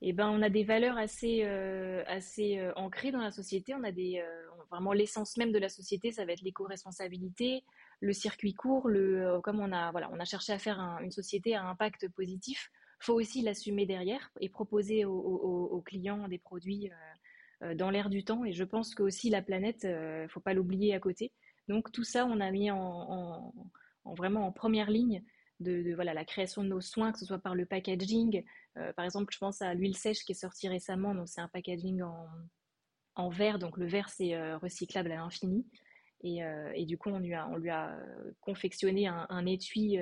Eh 0.01 0.13
ben, 0.13 0.29
on 0.29 0.41
a 0.41 0.49
des 0.49 0.63
valeurs 0.63 0.97
assez, 0.97 1.41
euh, 1.43 2.03
assez 2.05 2.59
euh, 2.59 2.71
ancrées 2.75 3.11
dans 3.11 3.21
la 3.21 3.31
société. 3.31 3.73
On 3.73 3.83
a 3.83 3.91
des, 3.91 4.19
euh, 4.19 4.47
vraiment 4.69 4.93
l'essence 4.93 5.37
même 5.37 5.51
de 5.51 5.57
la 5.57 5.69
société, 5.69 6.11
ça 6.11 6.25
va 6.25 6.33
être 6.33 6.41
l'éco-responsabilité, 6.41 7.63
le 7.99 8.13
circuit 8.13 8.53
court, 8.53 8.87
le, 8.89 9.39
comme 9.41 9.59
on 9.59 9.71
a, 9.71 9.91
voilà, 9.91 10.09
on 10.11 10.19
a 10.19 10.25
cherché 10.25 10.53
à 10.53 10.59
faire 10.59 10.79
une 11.01 11.11
société 11.11 11.55
à 11.55 11.63
impact 11.63 12.09
positif, 12.09 12.69
faut 12.99 13.13
aussi 13.13 13.41
l'assumer 13.41 13.85
derrière 13.85 14.31
et 14.39 14.49
proposer 14.49 15.05
aux, 15.05 15.81
clients 15.85 16.27
des 16.27 16.37
produits 16.37 16.89
dans 17.75 17.89
l'air 17.89 18.09
du 18.09 18.23
temps. 18.23 18.43
Et 18.43 18.53
je 18.53 18.63
pense 18.63 18.93
que 18.93 19.03
aussi 19.03 19.29
la 19.29 19.41
planète, 19.41 19.87
faut 20.29 20.39
pas 20.39 20.53
l'oublier 20.53 20.93
à 20.93 20.99
côté. 20.99 21.31
Donc 21.67 21.91
tout 21.91 22.03
ça, 22.03 22.25
on 22.25 22.39
a 22.39 22.51
mis 22.51 22.69
en 22.71 23.53
vraiment 24.05 24.47
en 24.47 24.51
première 24.51 24.89
ligne 24.89 25.23
de, 25.59 25.93
voilà, 25.95 26.13
la 26.13 26.25
création 26.25 26.63
de 26.63 26.69
nos 26.69 26.81
soins, 26.81 27.11
que 27.11 27.19
ce 27.19 27.25
soit 27.25 27.39
par 27.39 27.55
le 27.55 27.65
packaging. 27.65 28.43
Euh, 28.77 28.93
par 28.93 29.05
exemple, 29.05 29.33
je 29.33 29.39
pense 29.39 29.61
à 29.61 29.73
l'huile 29.73 29.97
sèche 29.97 30.23
qui 30.23 30.33
est 30.33 30.35
sortie 30.35 30.67
récemment, 30.67 31.15
donc 31.15 31.27
c'est 31.27 31.41
un 31.41 31.47
packaging 31.47 32.01
en, 32.01 32.27
en 33.15 33.29
verre, 33.29 33.59
donc 33.59 33.77
le 33.77 33.87
verre 33.87 34.09
c'est 34.09 34.35
euh, 34.35 34.57
recyclable 34.57 35.11
à 35.11 35.15
l'infini. 35.15 35.65
Euh, 36.25 36.71
et, 36.73 36.85
du 36.85 36.97
coup, 36.97 37.09
on 37.09 37.19
lui 37.19 37.33
a, 37.35 37.47
on 37.47 37.57
lui 37.57 37.69
a 37.69 37.97
confectionné 38.41 39.07
un, 39.07 39.45
étui 39.45 39.99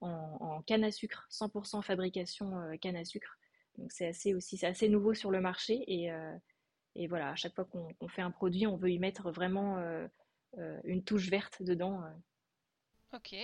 en, 0.00 0.62
canne 0.66 0.84
à 0.84 0.90
sucre, 0.90 1.26
100% 1.30 1.82
fabrication 1.82 2.76
canne 2.80 2.96
à 2.96 3.04
sucre. 3.04 3.38
Donc 3.76 3.92
c'est 3.92 4.08
assez 4.08 4.34
assez 4.62 4.88
nouveau 4.88 5.14
sur 5.14 5.30
le 5.30 5.40
marché. 5.40 5.84
Et, 5.86 6.10
et 6.96 7.06
voilà, 7.06 7.30
à 7.30 7.36
chaque 7.36 7.54
fois 7.54 7.66
qu'on 7.66 8.08
fait 8.08 8.22
un 8.22 8.32
produit, 8.32 8.66
on 8.66 8.76
veut 8.76 8.90
y 8.90 8.98
mettre 8.98 9.30
vraiment 9.30 9.78
une 10.82 11.04
touche 11.04 11.30
verte 11.30 11.62
dedans. 11.62 12.02
Ok. 13.12 13.36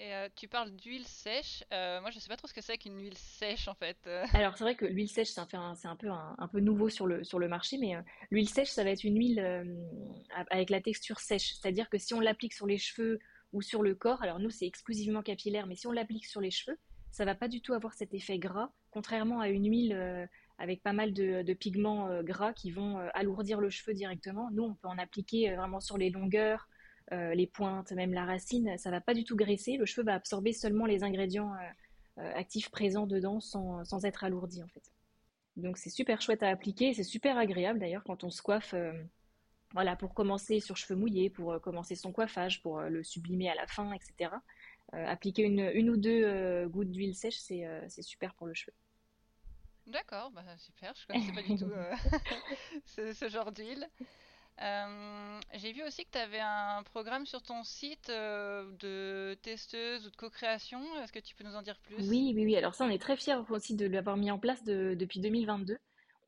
Euh, 0.00 0.28
tu 0.36 0.46
parles 0.46 0.70
d'huile 0.70 1.04
sèche. 1.04 1.64
Euh, 1.72 2.00
moi, 2.00 2.10
je 2.10 2.16
ne 2.16 2.20
sais 2.20 2.28
pas 2.28 2.36
trop 2.36 2.46
ce 2.46 2.54
que 2.54 2.60
c'est 2.60 2.78
qu'une 2.78 3.00
huile 3.00 3.18
sèche 3.18 3.66
en 3.68 3.74
fait. 3.74 3.96
Euh. 4.06 4.24
Alors, 4.34 4.56
c'est 4.56 4.64
vrai 4.64 4.76
que 4.76 4.84
l'huile 4.84 5.08
sèche, 5.08 5.28
c'est 5.28 5.40
un, 5.40 5.96
peu 5.96 6.60
nouveau 6.60 6.88
sur 6.88 7.06
le, 7.06 7.48
marché, 7.48 7.78
mais 7.78 7.94
l'huile 8.30 8.48
sèche, 8.48 8.68
ça 8.68 8.84
va 8.84 8.90
être 8.90 9.04
une 9.04 9.18
huile 9.18 9.40
avec 10.50 10.70
la 10.70 10.80
texture 10.80 11.18
sèche. 11.18 11.54
C'est-à-dire 11.54 11.88
que 11.88 11.98
si 11.98 12.14
on 12.14 12.20
l'applique 12.20 12.54
sur 12.54 12.66
les 12.66 12.78
cheveux 12.78 13.18
ou 13.52 13.62
sur 13.62 13.82
le 13.82 13.94
corps, 13.94 14.22
alors 14.22 14.38
nous, 14.38 14.50
c'est 14.50 14.66
exclusivement 14.66 15.22
capillaire, 15.22 15.66
mais 15.66 15.74
si 15.74 15.86
on 15.86 15.92
l'applique 15.92 16.26
sur 16.26 16.40
les 16.40 16.50
cheveux, 16.50 16.78
ça 17.10 17.24
va 17.24 17.34
pas 17.34 17.48
du 17.48 17.60
tout 17.60 17.72
avoir 17.72 17.94
cet 17.94 18.14
effet 18.14 18.38
gras, 18.38 18.70
contrairement 18.90 19.40
à 19.40 19.48
une 19.48 19.68
huile 19.68 20.28
avec 20.58 20.82
pas 20.82 20.92
mal 20.92 21.12
de 21.12 21.54
pigments 21.54 22.22
gras 22.22 22.52
qui 22.52 22.70
vont 22.70 22.98
alourdir 23.14 23.60
le 23.60 23.70
cheveu 23.70 23.94
directement. 23.94 24.50
Nous, 24.52 24.62
on 24.62 24.74
peut 24.74 24.88
en 24.88 24.98
appliquer 24.98 25.56
vraiment 25.56 25.80
sur 25.80 25.98
les 25.98 26.10
longueurs 26.10 26.68
euh, 27.12 27.34
les 27.34 27.46
pointes, 27.46 27.92
même 27.92 28.12
la 28.12 28.24
racine, 28.24 28.76
ça 28.76 28.90
va 28.90 29.00
pas 29.00 29.14
du 29.14 29.24
tout 29.24 29.36
graisser. 29.36 29.76
Le 29.76 29.86
cheveu 29.86 30.04
va 30.04 30.14
absorber 30.14 30.52
seulement 30.52 30.84
les 30.84 31.04
ingrédients 31.04 31.54
euh, 31.54 32.20
euh, 32.20 32.34
actifs 32.34 32.70
présents 32.70 33.06
dedans 33.06 33.40
sans, 33.40 34.04
être 34.04 34.24
alourdi 34.24 34.62
en 34.62 34.68
fait. 34.68 34.92
Donc 35.56 35.78
c'est 35.78 35.90
super 35.90 36.20
chouette 36.20 36.42
à 36.42 36.48
appliquer, 36.48 36.92
c'est 36.92 37.04
super 37.04 37.38
agréable 37.38 37.78
d'ailleurs 37.78 38.04
quand 38.04 38.24
on 38.24 38.30
se 38.30 38.42
coiffe. 38.42 38.74
voilà, 39.72 39.96
pour 39.96 40.14
commencer 40.14 40.60
sur 40.60 40.76
cheveux 40.76 40.98
mouillés, 40.98 41.30
pour 41.30 41.60
commencer 41.60 41.94
son 41.94 42.12
coiffage, 42.12 42.62
pour 42.62 42.80
le 42.80 43.02
sublimer 43.02 43.48
à 43.48 43.54
la 43.54 43.66
fin, 43.66 43.92
etc. 43.92 44.30
appliquer 44.92 45.42
une, 45.42 45.90
ou 45.90 45.96
deux 45.96 46.68
gouttes 46.68 46.90
d'huile 46.90 47.14
sèche, 47.14 47.38
c'est 47.38 48.02
super 48.02 48.34
pour 48.34 48.46
le 48.46 48.54
cheveu. 48.54 48.72
D'accord, 49.86 50.30
bah 50.30 50.44
super, 50.58 50.94
je 50.94 51.06
connaissais 51.06 51.32
pas 51.32 51.42
du 51.42 51.56
tout 51.56 51.72
ce, 52.84 53.28
genre 53.28 53.50
d'huile. 53.50 53.88
Euh, 54.60 55.40
j'ai 55.54 55.72
vu 55.72 55.82
aussi 55.84 56.04
que 56.04 56.10
tu 56.10 56.18
avais 56.18 56.40
un 56.40 56.82
programme 56.82 57.26
sur 57.26 57.42
ton 57.42 57.62
site 57.62 58.10
euh, 58.10 58.64
de 58.80 59.34
testeuse 59.42 60.06
ou 60.06 60.10
de 60.10 60.16
co-création. 60.16 60.80
Est-ce 61.02 61.12
que 61.12 61.20
tu 61.20 61.36
peux 61.36 61.44
nous 61.44 61.54
en 61.54 61.62
dire 61.62 61.78
plus? 61.78 61.96
Oui, 62.08 62.32
oui, 62.34 62.44
oui. 62.44 62.56
Alors 62.56 62.74
ça, 62.74 62.84
on 62.84 62.90
est 62.90 63.00
très 63.00 63.16
fiers 63.16 63.42
aussi 63.50 63.74
de 63.76 63.86
l'avoir 63.86 64.16
mis 64.16 64.30
en 64.30 64.38
place 64.38 64.64
depuis 64.64 65.20
2022, 65.20 65.78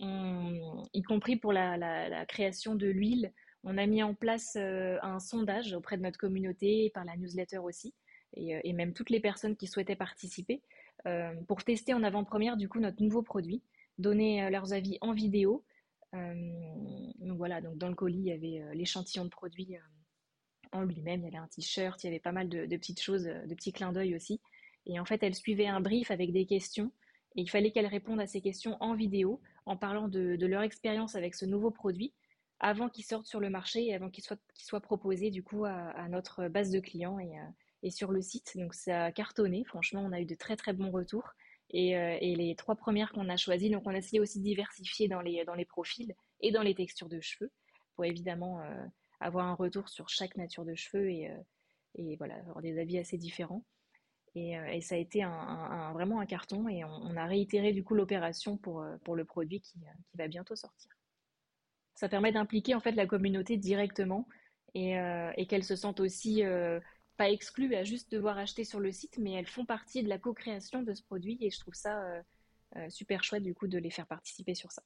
y 0.01 1.03
compris 1.03 1.37
pour 1.37 1.53
la, 1.53 2.25
création 2.27 2.75
de 2.75 2.87
l'huile. 2.87 3.33
On 3.65 3.77
a 3.77 3.87
mis 3.87 4.03
en 4.03 4.15
place 4.15 4.57
euh, 4.57 4.97
un 5.03 5.19
sondage 5.19 5.75
auprès 5.75 5.99
de 5.99 6.03
notre 6.03 6.19
communauté, 6.19 6.91
par 6.95 7.05
la 7.05 7.17
newsletter 7.17 7.59
aussi, 7.59 7.95
et, 8.35 8.73
même 8.73 8.95
toutes 8.95 9.11
les 9.11 9.21
personnes 9.21 9.57
qui 9.57 9.67
souhaitaient 9.67 9.97
participer, 9.97 10.63
pour 11.49 11.65
tester 11.65 11.95
en 11.95 12.03
avant-première 12.03 12.57
du 12.57 12.69
coup 12.69 12.79
notre 12.79 13.03
nouveau 13.03 13.23
produit, 13.23 13.63
donner 13.99 14.49
leurs 14.51 14.73
avis 14.73 14.99
en 15.01 15.13
vidéo, 15.13 15.65
donc 16.13 17.37
voilà, 17.37 17.61
donc 17.61 17.79
dans 17.79 17.89
le 17.89 17.95
colis, 17.95 18.19
il 18.19 18.27
y 18.27 18.33
avait 18.33 18.63
euh, 18.63 18.75
l'échantillon 18.75 19.25
de 19.25 19.31
produits 19.31 19.77
euh, 19.77 19.81
en 20.73 20.83
lui-même. 20.83 21.21
Il 21.21 21.25
y 21.25 21.29
avait 21.29 21.37
un 21.37 21.49
t-shirt, 21.49 22.03
il 22.03 22.07
y 22.07 22.11
avait 22.11 22.21
pas 22.21 22.33
mal 22.33 22.49
de, 22.49 22.67
petites 22.77 23.01
choses, 23.01 23.25
de 23.25 23.55
petits 23.55 23.73
clins 23.73 23.93
d'œil 23.93 24.15
aussi. 24.15 24.41
Et 24.87 24.99
en 24.99 25.05
fait, 25.05 25.23
elle 25.23 25.35
suivait 25.35 25.67
un 25.67 25.81
brief 25.81 26.11
avec 26.11 26.33
des 26.33 26.47
questions. 26.47 26.91
Et 27.37 27.43
il 27.43 27.51
fallait 27.51 27.71
qu'elle 27.71 27.87
réponde 27.87 28.21
à 28.21 28.27
ces 28.27 28.41
questions 28.41 28.77
en 28.81 28.95
vidéo, 28.95 29.41
en 29.67 29.77
parlant 29.77 30.09
de, 30.09 30.37
leur 30.47 30.63
expérience 30.63 31.15
avec 31.15 31.35
ce 31.35 31.45
nouveau 31.45 31.71
produit, 31.71 32.13
avant 32.59 32.89
qu'il 32.89 33.05
sorte 33.05 33.27
sur 33.27 33.39
le 33.39 33.51
marché 33.51 33.87
et 33.87 33.95
avant 33.95 34.11
qu'il 34.11 34.25
soit, 34.25 34.81
proposé 34.81 35.31
du 35.31 35.43
coup 35.45 35.65
à, 35.65 36.09
notre 36.09 36.49
base 36.49 36.71
de 36.71 36.81
clients 36.81 37.21
et, 37.21 37.37
et, 37.85 37.91
sur 37.91 38.11
le 38.11 38.21
site. 38.21 38.57
Donc 38.57 38.75
ça 38.75 39.05
a 39.05 39.13
cartonné. 39.13 39.65
Franchement, 39.65 40.03
on 40.05 40.13
a 40.13 40.21
eu 40.21 40.27
de 40.27 40.35
très 40.35 40.57
très 40.57 40.73
bons 40.73 40.91
retours. 40.91 41.31
Et, 41.73 41.91
et 41.91 42.35
les 42.35 42.57
trois 42.57 42.75
premières 42.75 43.13
qu'on 43.13 43.29
a 43.29 43.37
choisies, 43.37 43.71
donc 43.71 43.85
on 43.87 43.95
a 43.95 43.99
essayé 43.99 44.19
aussi 44.19 44.41
de 44.41 44.45
diversifier 44.45 45.07
dans 45.07 45.21
les, 45.21 45.45
dans 45.45 45.55
les 45.55 45.65
profils 45.65 46.15
et 46.41 46.51
dans 46.51 46.63
les 46.63 46.75
textures 46.75 47.09
de 47.09 47.21
cheveux 47.21 47.53
pour 47.95 48.05
évidemment 48.05 48.61
avoir 49.21 49.47
un 49.47 49.55
retour 49.55 49.89
sur 49.89 50.09
chaque 50.09 50.37
nature 50.37 50.65
de 50.65 50.75
cheveux 50.75 51.11
et, 51.11 51.31
euh, 51.31 51.37
et 51.95 52.17
voilà, 52.17 52.37
avoir 52.37 52.63
des 52.63 52.79
avis 52.79 52.99
assez 52.99 53.19
différents. 53.19 53.65
Et, 54.35 54.59
euh, 54.59 54.81
ça 54.81 54.95
a 54.95 54.99
été 54.99 55.25
vraiment 55.93 56.21
un 56.21 56.27
carton 56.27 56.69
et 56.69 56.85
on, 56.85 57.17
a 57.17 57.27
réitéré 57.27 57.73
du 57.73 57.85
coup 57.85 57.95
l'opération 57.95 58.57
pour, 58.57 58.81
euh, 58.81 58.97
pour 59.05 59.17
le 59.17 59.25
produit 59.25 59.61
qui, 59.61 59.79
qui, 59.79 60.17
va 60.17 60.29
bientôt 60.29 60.57
sortir. 60.57 60.91
Ça 61.95 62.09
permet 62.09 62.33
d'impliquer 62.33 62.75
en 62.75 62.81
fait 62.81 62.93
la 62.93 63.07
communauté 63.07 63.57
directement 63.57 64.27
et, 64.75 64.95
qu'elles 65.49 65.65
se 65.65 65.75
sentent 65.77 66.01
aussi 66.01 66.43
pas 67.21 67.31
exclues 67.31 67.75
à 67.75 67.85
juste 67.85 68.11
devoir 68.11 68.39
acheter 68.39 68.65
sur 68.65 68.81
le 68.81 68.93
site, 68.93 69.19
mais 69.19 69.33
elles 69.33 69.47
font 69.47 69.65
partie 69.65 70.03
de 70.03 70.09
la 70.09 70.19
co-création 70.19 70.83
de 70.83 70.95
ce 70.95 71.03
produit 71.03 71.37
et 71.41 71.51
je 71.51 71.61
trouve 71.61 71.75
ça 71.75 72.23
super 72.89 73.23
chouette 73.25 73.43
du 73.43 73.55
coup 73.55 73.69
de 73.69 73.79
les 73.79 73.91
faire 73.91 74.07
participer 74.07 74.55
sur 74.55 74.73
ça. 74.73 74.83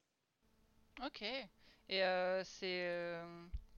Ok. 1.04 1.22
Et 1.22 2.02
c'est 2.44 3.20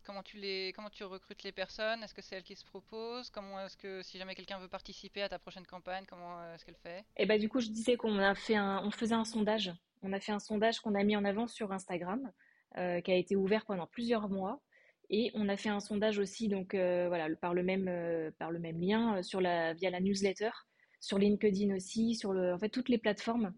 Comment 0.06 0.22
tu, 0.22 0.36
les, 0.36 0.72
comment 0.72 0.88
tu 0.88 1.02
recrutes 1.02 1.42
les 1.42 1.50
personnes? 1.50 2.00
Est-ce 2.04 2.14
que 2.14 2.22
c'est 2.22 2.36
elles 2.36 2.44
qui 2.44 2.54
se 2.54 2.64
proposent? 2.64 3.28
Comment 3.28 3.66
est-ce 3.66 3.76
que 3.76 4.02
si 4.02 4.18
jamais 4.18 4.36
quelqu'un 4.36 4.60
veut 4.60 4.68
participer 4.68 5.20
à 5.20 5.28
ta 5.28 5.40
prochaine 5.40 5.66
campagne, 5.66 6.04
comment 6.08 6.38
euh, 6.38 6.54
est-ce 6.54 6.64
qu'elle 6.64 6.76
fait? 6.76 7.00
Et 7.00 7.24
eh 7.24 7.26
bah, 7.26 7.34
ben, 7.34 7.40
du 7.40 7.48
coup, 7.48 7.58
je 7.58 7.70
disais 7.70 7.96
qu'on 7.96 8.16
a 8.20 8.36
fait 8.36 8.54
un, 8.54 8.80
on 8.84 8.92
faisait 8.92 9.16
un 9.16 9.24
sondage. 9.24 9.74
On 10.02 10.12
a 10.12 10.20
fait 10.20 10.30
un 10.30 10.38
sondage 10.38 10.78
qu'on 10.78 10.94
a 10.94 11.02
mis 11.02 11.16
en 11.16 11.24
avant 11.24 11.48
sur 11.48 11.72
Instagram, 11.72 12.30
euh, 12.76 13.00
qui 13.00 13.10
a 13.10 13.16
été 13.16 13.34
ouvert 13.34 13.64
pendant 13.64 13.88
plusieurs 13.88 14.28
mois. 14.28 14.60
Et 15.10 15.30
on 15.34 15.48
a 15.48 15.56
fait 15.56 15.68
un 15.68 15.80
sondage 15.80 16.18
aussi, 16.18 16.48
donc 16.48 16.74
euh, 16.74 17.06
voilà, 17.08 17.34
par 17.36 17.54
le 17.54 17.62
même, 17.62 18.32
par 18.38 18.50
le 18.50 18.58
même 18.58 18.80
lien, 18.80 19.22
sur 19.22 19.40
la, 19.40 19.72
via 19.74 19.90
la 19.90 20.00
newsletter, 20.00 20.50
sur 21.00 21.18
LinkedIn 21.18 21.74
aussi, 21.74 22.14
sur 22.14 22.32
le, 22.32 22.52
en 22.52 22.58
fait 22.58 22.68
toutes 22.68 22.88
les 22.88 22.98
plateformes. 22.98 23.54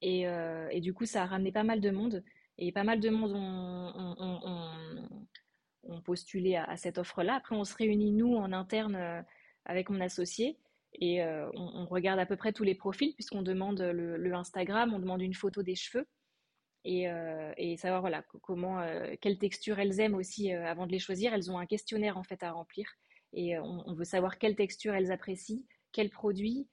Et, 0.00 0.26
et 0.70 0.80
du 0.80 0.92
coup, 0.92 1.06
ça 1.06 1.22
a 1.22 1.26
ramené 1.26 1.50
pas 1.50 1.64
mal 1.64 1.80
de 1.80 1.90
monde. 1.90 2.22
Et 2.58 2.72
pas 2.72 2.84
mal 2.84 3.00
de 3.00 3.08
monde 3.10 3.32
ont, 3.34 4.64
on 5.88 6.00
postulé 6.00 6.56
à, 6.56 6.76
cette 6.76 6.98
offre-là. 6.98 7.34
Après, 7.34 7.56
on 7.56 7.64
se 7.64 7.74
réunit, 7.74 8.12
nous, 8.12 8.34
en 8.34 8.52
interne, 8.52 8.96
euh, 8.96 9.22
avec 9.64 9.90
mon 9.90 10.00
associé, 10.00 10.58
et 10.94 11.22
euh, 11.22 11.50
on, 11.54 11.86
regarde 11.86 12.20
à 12.20 12.26
peu 12.26 12.36
près 12.36 12.52
tous 12.52 12.62
les 12.62 12.74
profils, 12.74 13.14
puisqu'on 13.14 13.42
demande 13.42 13.80
le, 13.80 14.34
Instagram, 14.34 14.94
on 14.94 14.98
demande 14.98 15.22
une 15.22 15.34
photo 15.34 15.62
des 15.62 15.74
cheveux, 15.74 16.06
et, 16.84 17.08
euh, 17.08 17.52
savoir 17.76 18.00
voilà, 18.00 18.22
comment, 18.42 18.84
quelle 19.20 19.38
texture 19.38 19.78
elles 19.78 20.00
aiment 20.00 20.14
aussi 20.14 20.52
avant 20.52 20.86
de 20.86 20.92
les 20.92 20.98
choisir. 20.98 21.34
Elles 21.34 21.50
ont 21.50 21.58
un 21.58 21.66
questionnaire, 21.66 22.16
en 22.16 22.24
fait, 22.24 22.42
à 22.42 22.52
remplir, 22.52 22.86
et 23.32 23.58
on, 23.58 23.94
veut 23.94 24.04
savoir 24.04 24.38
quelle 24.38 24.56
texture 24.56 24.94
elles 24.94 25.10
apprécient, 25.10 25.64
quel 25.92 26.10
produit, 26.10 26.68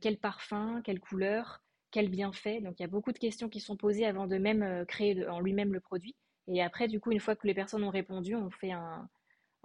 quel 0.00 0.18
parfum, 0.18 0.80
quelle 0.84 1.00
couleur, 1.00 1.62
quel 1.90 2.08
bienfait. 2.08 2.60
Donc, 2.60 2.78
il 2.78 2.82
y 2.82 2.84
a 2.84 2.88
beaucoup 2.88 3.12
de 3.12 3.18
questions 3.18 3.48
qui 3.48 3.60
sont 3.60 3.76
posées 3.76 4.06
avant 4.06 4.26
de 4.26 4.36
même 4.36 4.84
créer 4.86 5.26
en 5.26 5.40
lui-même 5.40 5.72
le 5.72 5.80
produit. 5.80 6.14
Et 6.46 6.62
après, 6.62 6.88
du 6.88 7.00
coup, 7.00 7.10
une 7.10 7.20
fois 7.20 7.34
que 7.34 7.46
les 7.46 7.54
personnes 7.54 7.84
ont 7.84 7.90
répondu, 7.90 8.36
on 8.36 8.50
fait 8.50 8.72
un, 8.72 9.08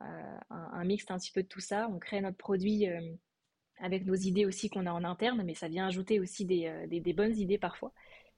euh, 0.01 0.37
un, 0.49 0.85
mixte 0.85 1.11
un 1.11 1.17
petit 1.17 1.31
peu 1.31 1.43
de 1.43 1.47
tout 1.47 1.59
ça. 1.59 1.89
On 1.91 1.99
crée 1.99 2.21
notre 2.21 2.37
produit 2.37 2.87
euh, 2.87 3.01
avec 3.79 4.05
nos 4.05 4.15
idées 4.15 4.45
aussi 4.45 4.69
qu'on 4.69 4.85
a 4.85 4.91
en 4.91 5.03
interne, 5.03 5.43
mais 5.43 5.55
ça 5.55 5.67
vient 5.67 5.87
ajouter 5.87 6.19
aussi 6.19 6.45
des, 6.45 6.67
euh, 6.67 6.87
des, 6.87 7.13
bonnes 7.13 7.35
idées 7.35 7.57
parfois. 7.57 7.91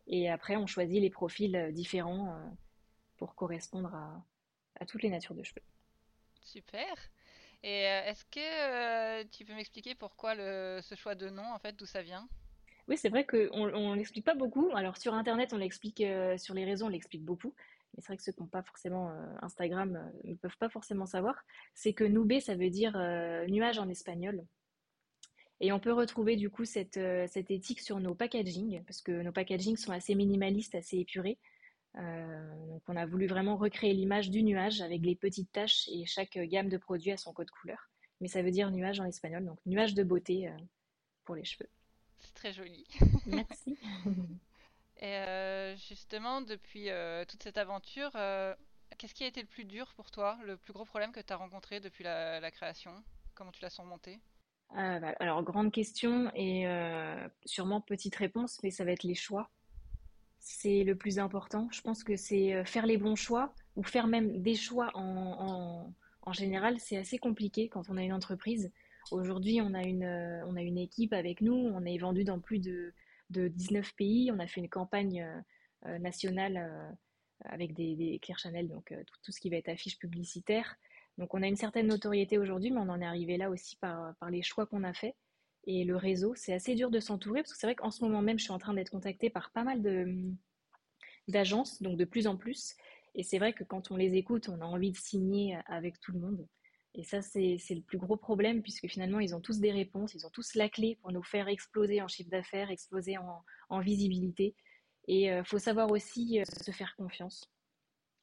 Et 0.07 0.29
après, 0.29 0.55
on 0.55 0.67
choisit 0.67 1.01
les 1.01 1.09
profils 1.09 1.69
différents 1.71 2.35
pour 3.17 3.35
correspondre 3.35 3.93
à, 3.93 4.25
à, 4.79 4.85
toutes 4.85 5.03
les 5.03 5.09
natures 5.09 5.35
de 5.35 5.43
cheveux. 5.43 5.61
Super. 6.41 6.95
Et 7.63 7.83
est-ce 7.83 8.25
que 8.25 9.23
tu 9.29 9.45
peux 9.45 9.53
m'expliquer 9.53 9.93
pourquoi 9.95 10.33
le, 10.35 10.79
ce 10.81 10.95
choix 10.95 11.15
de 11.15 11.29
nom, 11.29 11.45
en 11.53 11.59
fait, 11.59 11.75
d'où 11.75 11.85
ça 11.85 12.01
vient? 12.01 12.27
Oui, 12.87 12.97
c'est 12.97 13.09
vrai 13.09 13.25
qu'on 13.25 13.67
ne 13.67 13.95
l'explique 13.95 14.25
pas 14.25 14.33
beaucoup. 14.33 14.71
Alors 14.75 14.97
sur 14.97 15.13
Internet, 15.13 15.53
on 15.53 15.57
l'explique, 15.57 16.03
sur 16.37 16.55
les 16.55 16.65
réseaux, 16.65 16.87
on 16.87 16.89
l'explique 16.89 17.23
beaucoup 17.23 17.53
mais 17.93 18.01
c'est 18.01 18.07
vrai 18.07 18.17
que 18.17 18.23
ceux 18.23 18.31
qui 18.31 18.41
n'ont 18.41 18.47
pas 18.47 18.63
forcément 18.63 19.09
euh, 19.09 19.25
Instagram 19.41 19.95
euh, 19.95 20.29
ne 20.29 20.35
peuvent 20.35 20.57
pas 20.57 20.69
forcément 20.69 21.05
savoir, 21.05 21.35
c'est 21.73 21.93
que 21.93 22.03
nube, 22.03 22.39
ça 22.39 22.55
veut 22.55 22.69
dire 22.69 22.93
euh, 22.95 23.45
nuage 23.47 23.79
en 23.79 23.89
espagnol. 23.89 24.45
Et 25.61 25.71
on 25.71 25.79
peut 25.79 25.93
retrouver 25.93 26.35
du 26.35 26.49
coup 26.49 26.65
cette, 26.65 26.99
cette 27.27 27.51
éthique 27.51 27.79
sur 27.79 27.99
nos 27.99 28.15
packaging, 28.15 28.83
parce 28.83 29.01
que 29.01 29.11
nos 29.21 29.31
packaging 29.31 29.77
sont 29.77 29.91
assez 29.91 30.15
minimalistes, 30.15 30.75
assez 30.75 30.97
épurés. 30.97 31.37
donc 31.95 32.81
on 32.87 32.95
a 32.95 33.05
voulu 33.05 33.27
vraiment 33.27 33.57
recréer 33.57 33.93
l'image 33.93 34.29
du 34.29 34.43
nuage 34.43 34.81
avec 34.81 35.01
les 35.03 35.15
petites 35.15 35.51
taches 35.51 35.87
et 35.89 36.05
chaque 36.05 36.37
gamme 36.37 36.67
de 36.67 36.77
produits 36.77 37.11
a 37.11 37.17
son 37.17 37.31
code 37.31 37.51
couleur. 37.51 37.89
Mais 38.19 38.27
ça 38.27 38.41
veut 38.41 38.51
dire 38.51 38.71
nuage 38.71 38.99
en 38.99 39.05
espagnol, 39.05 39.45
donc 39.45 39.59
nuage 39.65 39.93
de 39.93 40.03
beauté 40.03 40.51
pour 41.25 41.35
les 41.35 41.45
cheveux. 41.45 41.69
C'est 42.17 42.33
très 42.33 42.53
joli. 42.53 42.85
Merci. 43.25 43.77
Et 45.01 45.15
euh, 45.15 45.75
justement, 45.77 46.41
depuis 46.41 46.89
euh, 46.89 47.25
toute 47.25 47.41
cette 47.41 47.57
aventure, 47.57 48.11
euh, 48.15 48.53
qu'est-ce 48.97 49.15
qui 49.15 49.23
a 49.23 49.27
été 49.27 49.41
le 49.41 49.47
plus 49.47 49.65
dur 49.65 49.93
pour 49.95 50.11
toi, 50.11 50.37
le 50.45 50.57
plus 50.57 50.73
gros 50.73 50.85
problème 50.85 51.11
que 51.11 51.19
tu 51.19 51.33
as 51.33 51.37
rencontré 51.37 51.79
depuis 51.79 52.03
la, 52.03 52.51
création? 52.51 53.03
Comment 53.33 53.51
tu 53.51 53.61
l'as 53.63 53.71
surmonté? 53.71 54.19
Bah, 54.73 55.15
Alors, 55.19 55.43
grande 55.43 55.71
question 55.71 56.31
et 56.35 56.65
sûrement 57.45 57.81
petite 57.81 58.15
réponse, 58.15 58.59
mais 58.63 58.71
ça 58.71 58.85
va 58.85 58.91
être 58.91 59.03
les 59.03 59.15
choix. 59.15 59.49
C'est 60.39 60.83
le 60.83 60.95
plus 60.95 61.19
important. 61.19 61.67
Je 61.71 61.81
pense 61.81 62.03
que 62.03 62.15
c'est 62.15 62.65
faire 62.65 62.85
les 62.85 62.97
bons 62.97 63.15
choix 63.15 63.53
ou 63.75 63.83
faire 63.83 64.07
même 64.07 64.41
des 64.41 64.55
choix 64.55 64.91
en, 64.95 65.93
général, 66.33 66.79
c'est 66.79 66.97
assez 66.97 67.17
compliqué 67.17 67.67
quand 67.67 67.89
on 67.89 67.97
a 67.97 68.03
une 68.03 68.13
entreprise. 68.13 68.71
Aujourd'hui, 69.11 69.59
on, 69.61 69.73
a 69.73 69.83
une, 69.83 70.05
on 70.47 70.55
a 70.55 70.61
une 70.61 70.77
équipe 70.77 71.13
avec 71.13 71.41
nous, 71.41 71.53
on 71.53 71.83
est 71.83 71.97
vendu 71.97 72.23
dans 72.23 72.39
plus 72.39 72.59
de 72.59 72.93
de 73.31 73.47
19 73.47 73.95
pays. 73.95 74.31
On 74.31 74.39
a 74.39 74.47
fait 74.47 74.61
une 74.61 74.69
campagne 74.69 75.23
euh, 75.23 75.41
euh, 75.87 75.99
nationale 75.99 76.57
euh, 76.57 76.91
avec 77.45 77.73
des, 77.73 78.19
Claire 78.21 78.37
Chanel, 78.37 78.67
donc 78.67 78.93
tout, 79.23 79.31
ce 79.31 79.39
qui 79.39 79.49
va 79.49 79.57
être 79.57 79.69
affiche 79.69 79.97
publicitaire. 79.97 80.75
Donc 81.21 81.35
on 81.35 81.43
a 81.43 81.47
une 81.47 81.55
certaine 81.55 81.85
notoriété 81.85 82.39
aujourd'hui, 82.39 82.71
mais 82.71 82.79
on 82.79 82.89
en 82.89 82.99
est 82.99 83.05
arrivé 83.05 83.37
là 83.37 83.51
aussi 83.51 83.75
par, 83.75 84.15
les 84.31 84.41
choix 84.41 84.65
qu'on 84.65 84.83
a 84.83 84.91
faits. 84.91 85.15
Et 85.65 85.83
le 85.83 85.95
réseau, 85.95 86.33
c'est 86.35 86.51
assez 86.51 86.73
dur 86.73 86.89
de 86.89 86.99
s'entourer, 86.99 87.43
parce 87.43 87.53
que 87.53 87.59
c'est 87.59 87.67
vrai 87.67 87.75
qu'en 87.75 87.91
ce 87.91 88.03
moment 88.03 88.23
même, 88.23 88.39
je 88.39 88.43
suis 88.45 88.51
en 88.51 88.57
train 88.57 88.73
d'être 88.73 88.89
contactée 88.89 89.29
par 89.29 89.51
pas 89.51 89.63
mal 89.63 89.83
d'agences, 91.27 91.79
donc 91.79 91.95
de 91.95 92.05
plus 92.05 92.25
en 92.25 92.37
plus. 92.37 92.75
Et 93.13 93.21
c'est 93.21 93.37
vrai 93.37 93.53
que 93.53 93.63
quand 93.63 93.91
on 93.91 93.97
les 93.97 94.15
écoute, 94.15 94.49
on 94.49 94.61
a 94.61 94.65
envie 94.65 94.91
de 94.91 94.97
signer 94.97 95.59
avec 95.67 95.99
tout 95.99 96.11
le 96.11 96.19
monde. 96.19 96.47
Et 96.95 97.03
ça, 97.03 97.21
c'est 97.21 97.59
le 97.69 97.81
plus 97.81 97.99
gros 97.99 98.17
problème, 98.17 98.63
puisque 98.63 98.87
finalement, 98.87 99.19
ils 99.19 99.35
ont 99.35 99.41
tous 99.41 99.59
des 99.59 99.71
réponses, 99.71 100.15
ils 100.15 100.25
ont 100.25 100.31
tous 100.31 100.55
la 100.55 100.69
clé 100.69 100.97
pour 101.03 101.11
nous 101.11 101.21
faire 101.21 101.49
exploser 101.49 102.01
en 102.01 102.07
chiffre 102.07 102.31
d'affaires, 102.31 102.71
exploser 102.71 103.17
en, 103.69 103.79
visibilité. 103.79 104.55
Et 105.07 105.25
il 105.25 105.29
euh, 105.29 105.43
faut 105.43 105.59
savoir 105.59 105.91
aussi 105.91 106.41
euh, 106.41 106.45
se 106.45 106.71
faire 106.71 106.95
confiance, 106.95 107.47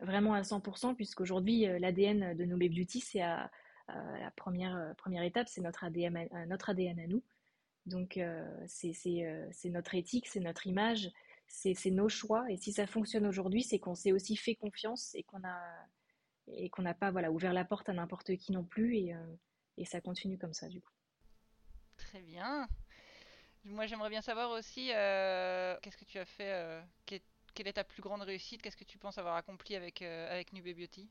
vraiment 0.01 0.35
à 0.35 0.43
100%, 0.43 0.95
puisqu'aujourd'hui, 0.95 1.67
euh, 1.67 1.79
l'ADN 1.79 2.37
de 2.37 2.45
Nube 2.45 2.73
Beauty, 2.75 3.01
c'est 3.01 3.23
à, 3.23 3.51
la 3.89 4.31
première, 4.33 4.95
première 4.99 5.23
étape, 5.23 5.49
c'est 5.49 5.63
notre 5.63 5.83
ADN, 5.83 6.29
notre 6.47 6.69
ADN 6.69 7.01
à 7.01 7.07
nous. 7.07 7.23
Donc, 7.87 8.21
c'est 8.67 9.71
notre 9.71 9.95
éthique, 9.95 10.27
c'est 10.27 10.41
notre 10.41 10.67
image, 10.67 11.11
c'est 11.47 11.91
nos 11.91 12.11
choix. 12.11 12.45
Et 12.51 12.59
si 12.59 12.71
ça 12.71 12.87
fonctionne 12.87 13.25
aujourd'hui, 13.25 13.63
c'est 13.63 13.79
qu'on 13.79 13.95
s'est 13.95 14.13
aussi 14.13 14.37
fait 14.37 14.57
confiance 14.57 15.15
et 15.15 15.23
qu'on 15.23 15.43
a 15.43 15.59
et 16.57 16.71
qu'on 16.71 16.83
n'a 16.83 16.95
pas 16.95 17.11
voilà, 17.11 17.31
ouvert 17.31 17.53
la 17.53 17.65
porte 17.65 17.89
à 17.89 17.93
n'importe 17.93 18.37
qui 18.37 18.53
non 18.53 18.65
plus 18.65 18.97
et, 18.97 19.15
euh, 19.15 19.37
et, 19.77 19.85
ça 19.85 20.01
continue 20.01 20.39
comme 20.39 20.55
ça 20.55 20.69
du 20.69 20.81
coup. 20.81 20.93
Très 21.97 22.21
bien. 22.21 22.69
Moi 23.65 23.87
j'aimerais 23.87 24.11
bien 24.11 24.23
savoir 24.23 24.51
aussi 24.51 24.93
euh, 24.93 25.77
qu'est-ce 25.83 25.97
que 25.97 26.05
tu 26.05 26.19
as 26.19 26.25
fait, 26.25 26.53
euh, 26.53 26.83
quelle 27.55 27.69
est 27.69 27.75
ta 27.75 27.85
plus 27.85 28.03
grande 28.03 28.23
réussite, 28.23 28.63
qu'est-ce 28.63 28.77
que 28.77 28.85
tu 28.85 28.99
penses 28.99 29.19
avoir 29.19 29.37
accompli 29.37 29.77
avec, 29.77 30.03
avec 30.03 30.53
Nube 30.53 30.77
Beauty? 30.77 31.09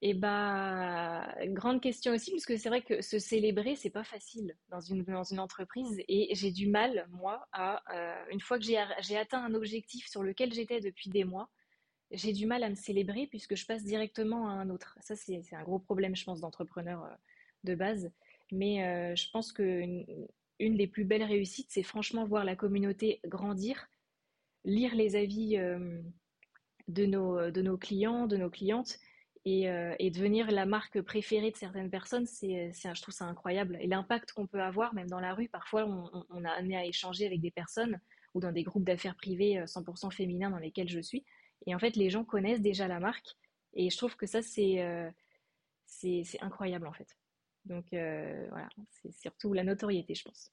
Eh 0.00 0.14
bah, 0.14 1.34
grande 1.46 1.80
question 1.80 2.12
aussi, 2.12 2.30
puisque 2.30 2.56
c'est 2.56 2.68
vrai 2.68 2.82
que 2.82 3.02
se 3.02 3.18
célébrer, 3.18 3.74
c'est 3.74 3.90
pas 3.90 4.04
facile 4.04 4.56
dans 4.68 4.80
une, 4.80 5.02
dans 5.02 5.24
une 5.24 5.40
entreprise. 5.40 6.00
Et 6.06 6.32
j'ai 6.36 6.52
du 6.52 6.68
mal, 6.68 7.08
moi, 7.10 7.48
à, 7.52 7.82
une 8.30 8.40
fois 8.40 8.58
que 8.58 8.64
j'ai 8.64 9.16
atteint 9.16 9.42
un 9.42 9.54
objectif 9.54 10.06
sur 10.08 10.22
lequel 10.22 10.52
j'étais 10.52 10.80
depuis 10.80 11.10
des 11.10 11.24
mois, 11.24 11.50
j'ai 12.12 12.32
du 12.32 12.46
mal 12.46 12.62
à 12.62 12.70
me 12.70 12.74
célébrer 12.74 13.26
puisque 13.26 13.56
je 13.56 13.66
passe 13.66 13.84
directement 13.84 14.48
à 14.48 14.52
un 14.52 14.70
autre. 14.70 14.96
Ça, 15.00 15.16
c'est 15.16 15.42
un 15.52 15.62
gros 15.62 15.80
problème, 15.80 16.14
je 16.14 16.24
pense, 16.24 16.40
d'entrepreneur 16.40 17.04
euh, 17.04 17.14
de 17.64 17.74
base. 17.74 18.10
Mais 18.52 18.84
euh, 18.84 19.16
je 19.16 19.28
pense 19.30 19.52
qu'une 19.52 20.06
une 20.60 20.76
des 20.76 20.86
plus 20.86 21.04
belles 21.04 21.24
réussites, 21.24 21.70
c'est 21.70 21.82
franchement 21.82 22.24
voir 22.24 22.44
la 22.44 22.56
communauté 22.56 23.20
grandir, 23.26 23.88
lire 24.64 24.94
les 24.94 25.16
avis 25.16 25.56
euh, 25.56 26.00
de, 26.88 27.06
nos, 27.06 27.50
de 27.50 27.62
nos 27.62 27.76
clients, 27.76 28.26
de 28.26 28.36
nos 28.36 28.50
clientes, 28.50 28.98
Et, 29.44 29.68
euh, 29.70 29.94
devenir 29.98 30.50
la 30.50 30.66
marque 30.66 31.00
préférée 31.02 31.50
de 31.50 31.56
certaines 31.56 31.90
personnes, 31.90 32.26
c'est, 32.26 32.72
je 32.72 33.02
trouve 33.02 33.14
ça 33.14 33.24
incroyable. 33.24 33.78
Et 33.80 33.86
l'impact 33.86 34.32
qu'on 34.32 34.46
peut 34.46 34.62
avoir, 34.62 34.94
même 34.94 35.08
dans 35.08 35.20
la 35.20 35.34
rue, 35.34 35.48
parfois 35.48 35.86
on, 35.86 36.24
on 36.30 36.44
a 36.44 36.50
amené 36.50 36.76
à 36.76 36.84
échanger 36.84 37.26
avec 37.26 37.40
des 37.40 37.50
personnes 37.50 37.98
ou 38.34 38.40
dans 38.40 38.52
des 38.52 38.62
groupes 38.62 38.84
d'affaires 38.84 39.16
privés 39.16 39.62
100% 39.64 40.12
féminins 40.12 40.50
dans 40.50 40.58
lesquels 40.58 40.88
je 40.88 41.00
suis. 41.00 41.24
Et 41.66 41.74
en 41.74 41.78
fait, 41.78 41.96
les 41.96 42.10
gens 42.10 42.24
connaissent 42.24 42.60
déjà 42.60 42.88
la 42.88 43.00
marque. 43.00 43.36
Et 43.74 43.90
je 43.90 43.96
trouve 43.96 44.16
que 44.16 44.26
ça, 44.26 44.42
c'est, 44.42 45.12
c'est, 45.86 46.24
incroyable 46.40 46.86
en 46.86 46.92
fait. 46.92 47.16
Donc 47.64 47.86
voilà, 47.90 48.68
c'est 48.90 49.12
surtout 49.12 49.52
la 49.54 49.64
notoriété, 49.64 50.14
je 50.14 50.24
pense. 50.24 50.52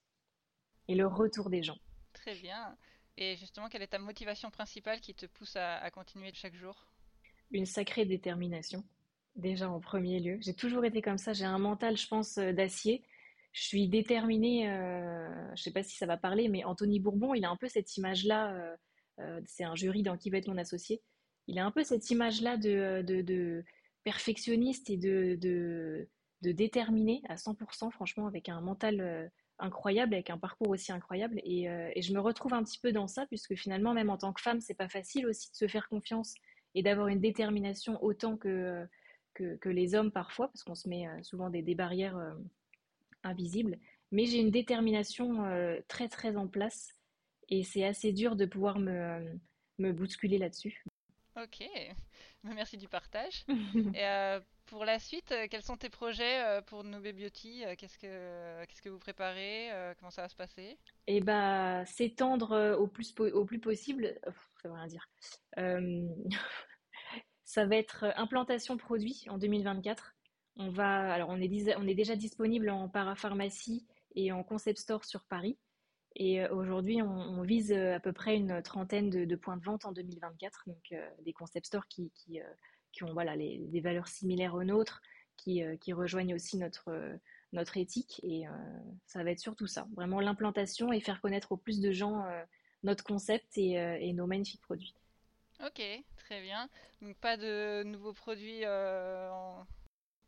Et 0.88 0.96
le 0.96 1.08
retour 1.08 1.50
des 1.50 1.64
gens. 1.64 1.78
Très 2.14 2.36
bien. 2.36 2.78
Et 3.18 3.36
justement, 3.38 3.70
quelle 3.70 3.82
est 3.82 3.88
ta 3.88 4.00
motivation 4.00 4.52
principale 4.52 5.00
qui 5.00 5.14
te 5.14 5.26
pousse 5.26 5.56
à, 5.56 5.90
continuer 5.92 6.32
chaque 6.34 6.56
jour? 6.56 6.88
Une 7.52 7.66
sacrée 7.66 8.06
détermination, 8.06 8.84
déjà 9.36 9.70
en 9.70 9.80
premier 9.80 10.20
lieu. 10.20 10.38
J'ai 10.42 10.54
toujours 10.54 10.84
été 10.84 11.02
comme 11.02 11.18
ça, 11.18 11.32
j'ai 11.32 11.46
un 11.46 11.60
mental, 11.60 11.96
je 11.96 12.08
pense, 12.08 12.38
euh, 12.38 12.52
d'acier. 12.52 13.04
Je 13.54 13.64
suis 13.64 13.88
déterminée, 13.88 14.70
euh, 14.70 15.30
je 15.48 15.52
ne 15.52 15.56
sais 15.56 15.72
pas 15.72 15.84
si 15.84 15.96
ça 15.96 16.06
va 16.06 16.18
parler, 16.18 16.50
mais 16.50 16.66
Anthony 16.66 17.00
Bourbon, 17.00 17.34
il 17.34 17.46
a 17.46 17.50
un 17.50 17.56
peu 17.56 17.70
cette 17.70 17.96
image-là, 17.96 18.76
euh, 19.20 19.42
c'est 19.46 19.64
un 19.64 19.76
jury 19.76 20.04
dans 20.04 20.18
Qui 20.18 20.30
va 20.30 20.40
être 20.40 20.50
mon 20.50 20.58
associé, 20.58 21.02
il 21.48 21.58
a 21.58 21.66
un 21.66 21.72
peu 21.72 21.86
cette 21.86 22.10
image-là 22.10 22.58
de, 22.58 23.02
de, 23.02 23.64
perfectionniste 24.04 24.90
et 24.90 24.98
de, 24.98 25.36
de, 25.40 26.10
de 26.42 26.52
déterminé 26.52 27.22
à 27.30 27.36
100%, 27.36 27.92
franchement, 27.92 28.28
avec 28.28 28.50
un 28.50 28.60
mental 28.60 29.32
incroyable, 29.60 30.14
avec 30.14 30.30
un 30.30 30.38
parcours 30.38 30.70
aussi 30.70 30.92
incroyable. 30.92 31.40
Euh, 31.46 31.92
et, 31.96 32.02
je 32.02 32.14
me 32.14 32.20
retrouve 32.20 32.54
un 32.54 32.64
petit 32.64 32.80
peu 32.80 32.92
dans 32.92 33.08
ça, 33.08 33.26
puisque 33.28 33.56
finalement, 33.56 33.94
même 33.94 34.10
en 34.10 34.18
tant 34.18 34.34
que 34.34 34.42
femme, 34.42 34.62
c'est 34.62 34.74
pas 34.74 34.90
facile 34.90 35.28
aussi 35.28 35.52
de 35.52 35.56
se 35.56 35.68
faire 35.68 35.88
confiance 35.88 36.34
et 36.74 36.84
d'avoir 36.84 37.08
une 37.08 37.20
détermination 37.20 38.04
autant 38.04 38.38
que, 38.38 38.86
que, 39.34 39.70
les 39.70 39.96
hommes 39.96 40.12
parfois, 40.12 40.48
parce 40.48 40.64
qu'on 40.64 40.76
se 40.76 40.90
met 40.90 41.08
euh, 41.08 41.24
souvent 41.24 41.50
des, 41.50 41.62
des 41.62 41.76
barrières 41.76 42.18
euh, 42.18 42.34
invisibles. 43.24 43.78
Mais 44.12 44.26
j'ai 44.26 44.40
une 44.40 44.52
détermination 44.52 45.44
très 45.88 46.08
très 46.08 46.38
en 46.38 46.48
place 46.48 46.96
et 47.50 47.64
c'est 47.64 47.84
assez 47.84 48.14
dur 48.14 48.36
de 48.36 48.46
pouvoir 48.46 48.78
me, 48.78 49.40
me 49.80 49.92
bousculer 49.92 50.38
là-dessus. 50.38 50.86
Ok, 51.36 51.68
merci 52.44 52.78
du 52.78 52.88
partage. 52.88 53.44
et, 53.96 54.40
pour 54.66 54.86
la 54.86 55.00
suite, 55.00 55.32
euh, 55.32 55.48
quels 55.50 55.62
sont 55.62 55.78
tes 55.78 55.90
projets 55.90 56.44
euh, 56.44 56.62
pour 56.62 56.84
Nobé 56.84 57.14
Beauty 57.14 57.64
euh, 57.66 57.76
Qu'est-ce 57.78 57.98
que 57.98 58.82
que 58.82 58.90
vous 58.90 59.00
préparez 59.00 59.70
Comment 59.98 60.12
ça 60.12 60.22
va 60.22 60.30
se 60.30 60.36
passer? 60.36 60.78
Eh 61.08 61.22
ben, 61.22 61.84
s'étendre 61.86 62.78
au 62.80 62.88
plus 62.88 63.16
au 63.20 63.46
plus 63.46 63.60
possible. 63.60 64.20
ça 64.62 64.68
veut 64.68 64.76
rien 64.76 64.88
dire. 64.88 65.10
ça 67.44 67.66
va 67.66 67.76
être 67.76 68.06
implantation 68.16 68.78
produit 68.78 69.26
en 69.30 69.38
2024. 69.38 70.16
On 70.58 70.70
va, 70.70 71.14
alors 71.14 71.30
on 71.30 71.42
est, 71.42 71.76
on 71.78 71.88
est 71.88 71.96
déjà 71.96 72.16
disponible 72.16 72.70
en 72.70 72.90
parapharmacie 72.90 73.88
et 74.14 74.32
en 74.32 74.44
concept 74.44 74.80
store 74.80 75.04
sur 75.04 75.24
Paris. 75.26 75.58
Et 76.16 76.48
aujourd'hui, 76.48 77.02
on, 77.02 77.42
vise 77.42 77.74
à 77.74 78.00
peu 78.00 78.14
près 78.14 78.38
une 78.38 78.62
trentaine 78.62 79.10
de, 79.10 79.36
points 79.36 79.58
de 79.58 79.64
vente 79.64 79.84
en 79.86 79.92
2024, 79.92 80.64
donc 80.68 80.94
des 81.24 81.34
concept 81.34 81.66
stores 81.66 81.88
qui 81.88 82.12
qui 82.96 83.04
ont 83.04 83.14
voilà, 83.14 83.36
les, 83.36 83.60
des 83.68 83.82
valeurs 83.82 84.08
similaires 84.08 84.56
aux 84.56 84.64
nôtres, 84.64 85.02
qui, 85.38 85.62
euh, 85.62 85.76
qui 85.78 85.94
rejoignent 85.94 86.34
aussi 86.34 86.58
notre, 86.58 86.90
euh, 86.90 87.16
notre 87.52 87.78
éthique. 87.78 88.22
Et 88.24 88.48
euh, 88.48 88.52
ça 89.06 89.24
va 89.24 89.32
être 89.32 89.40
surtout 89.40 89.68
ça, 89.68 89.88
vraiment 89.96 90.22
l'implantation 90.22 90.94
et 90.94 91.02
faire 91.02 91.22
connaître 91.22 91.52
au 91.52 91.58
plus 91.58 91.82
de 91.82 91.92
gens 91.92 92.26
notre 92.84 93.04
concept 93.04 93.58
et, 93.58 93.74
et, 93.74 94.14
nos 94.14 94.28
magnifiques 94.28 94.62
produits. 94.62 94.94
Ok, 95.66 95.82
très 96.18 96.42
bien. 96.42 96.70
Donc 97.02 97.18
pas 97.18 97.38
de 97.38 97.84
nouveaux 97.84 98.14
produits 98.14 98.66
en... 98.66 99.66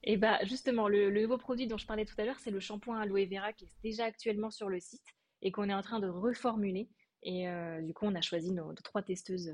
Et 0.03 0.13
eh 0.13 0.17
bah 0.17 0.39
justement, 0.43 0.87
le, 0.87 1.09
nouveau 1.11 1.37
produit 1.37 1.67
dont 1.67 1.77
je 1.77 1.85
parlais 1.85 2.05
tout 2.05 2.15
à 2.19 2.23
l'heure, 2.23 2.39
c'est 2.39 2.51
le 2.51 2.59
shampoing 2.59 2.99
aloe 2.99 3.25
vera 3.27 3.51
qui 3.51 3.65
est 3.65 3.81
déjà 3.83 4.05
actuellement 4.05 4.51
sur 4.51 4.69
le 4.69 4.79
site 4.79 5.05
et 5.41 5.51
qu'on 5.51 5.69
est 5.69 5.73
en 5.73 5.81
train 5.81 5.99
de 5.99 6.07
reformuler. 6.07 6.87
Et 7.23 7.47
du 7.81 7.93
coup, 7.93 8.05
on 8.05 8.15
a 8.15 8.21
choisi 8.21 8.51
nos, 8.51 8.67
nos 8.67 8.73
trois 8.75 9.01
testeuses 9.01 9.53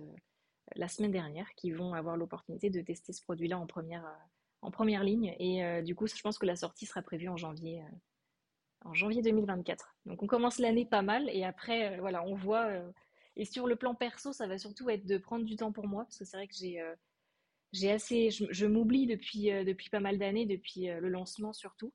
la 0.75 0.87
semaine 0.87 1.11
dernière 1.11 1.53
qui 1.55 1.71
vont 1.71 1.93
avoir 1.93 2.17
l'opportunité 2.17 2.69
de 2.69 2.81
tester 2.81 3.13
ce 3.13 3.21
produit-là 3.21 3.57
en 3.59 3.67
première, 3.67 4.05
euh, 4.05 4.25
en 4.61 4.71
première 4.71 5.03
ligne. 5.03 5.35
Et 5.39 5.63
euh, 5.63 5.81
du 5.81 5.95
coup, 5.95 6.07
je 6.07 6.21
pense 6.21 6.37
que 6.37 6.45
la 6.45 6.55
sortie 6.55 6.85
sera 6.85 7.01
prévue 7.01 7.29
en 7.29 7.37
janvier, 7.37 7.81
euh, 7.81 7.95
en 8.85 8.93
janvier 8.93 9.21
2024. 9.21 9.95
Donc 10.05 10.23
on 10.23 10.27
commence 10.27 10.59
l'année 10.59 10.85
pas 10.85 11.01
mal 11.01 11.29
et 11.29 11.43
après, 11.43 11.97
voilà, 11.99 12.23
on 12.23 12.35
voit. 12.35 12.69
et 13.35 13.45
sur 13.45 13.67
le 13.67 13.75
plan 13.75 13.95
perso, 13.95 14.33
ça 14.33 14.47
va 14.47 14.57
surtout 14.57 14.89
être 14.89 15.05
de 15.05 15.17
prendre 15.17 15.45
du 15.45 15.55
temps 15.55 15.71
pour 15.71 15.87
moi 15.87 16.03
parce 16.03 16.17
que 16.17 16.25
c'est 16.25 16.37
vrai 16.37 16.47
que 16.47 16.55
j'ai 17.71 17.91
assez, 17.91 18.29
je, 18.29 18.65
m'oublie 18.65 19.07
depuis, 19.07 19.45
depuis 19.63 19.89
pas 19.89 20.01
mal 20.01 20.17
d'années, 20.17 20.45
depuis 20.45 20.87
le 20.87 21.07
lancement 21.09 21.53
surtout. 21.53 21.93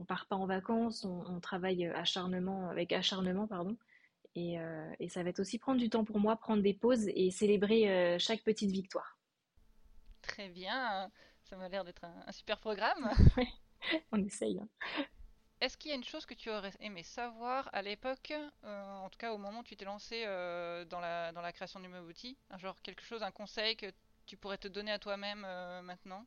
On 0.00 0.04
part 0.04 0.26
pas 0.28 0.36
en 0.36 0.46
vacances, 0.46 1.04
on, 1.04 1.24
on, 1.26 1.40
travaille 1.40 1.86
acharnement, 1.86 2.68
avec 2.68 2.92
acharnement, 2.92 3.48
pardon. 3.48 3.76
Euh, 4.38 4.94
et, 5.00 5.08
ça 5.08 5.22
va 5.22 5.30
être 5.30 5.40
aussi 5.40 5.58
prendre 5.58 5.80
du 5.80 5.90
temps 5.90 6.04
pour 6.04 6.18
moi, 6.18 6.36
prendre 6.36 6.62
des 6.62 6.74
pauses 6.74 7.08
et 7.08 7.30
célébrer 7.30 7.90
euh, 7.90 8.18
chaque 8.18 8.42
petite 8.42 8.70
victoire. 8.70 9.18
Très 10.22 10.48
bien, 10.48 11.10
ça 11.44 11.56
m'a 11.56 11.68
l'air 11.68 11.84
d'être 11.84 12.04
un, 12.04 12.32
super 12.32 12.58
programme. 12.58 13.10
on 14.12 14.22
essaye. 14.24 14.60
Hein. 14.60 14.68
Est-ce 15.60 15.76
qu'il 15.76 15.90
y 15.90 15.92
a 15.92 15.96
une 15.96 16.04
chose 16.04 16.24
que 16.24 16.34
tu 16.34 16.50
aurais 16.50 16.72
aimé 16.80 17.02
savoir 17.02 17.68
à 17.72 17.82
l'époque, 17.82 18.32
euh, 18.64 18.96
en 18.98 19.08
tout 19.10 19.18
cas 19.18 19.32
au 19.32 19.38
moment 19.38 19.60
où 19.60 19.64
tu 19.64 19.76
t'es 19.76 19.84
lancé 19.84 20.24
dans, 20.24 21.00
la, 21.00 21.32
dans 21.32 21.40
la 21.40 21.52
création 21.52 21.80
du 21.80 21.88
Mobouti 21.88 22.38
Genre 22.58 22.80
quelque 22.82 23.02
chose, 23.02 23.22
un 23.22 23.32
conseil 23.32 23.76
que 23.76 23.86
tu 24.26 24.36
pourrais 24.36 24.58
te 24.58 24.68
donner 24.68 24.92
à 24.92 25.00
toi-même 25.00 25.40
maintenant? 25.82 26.24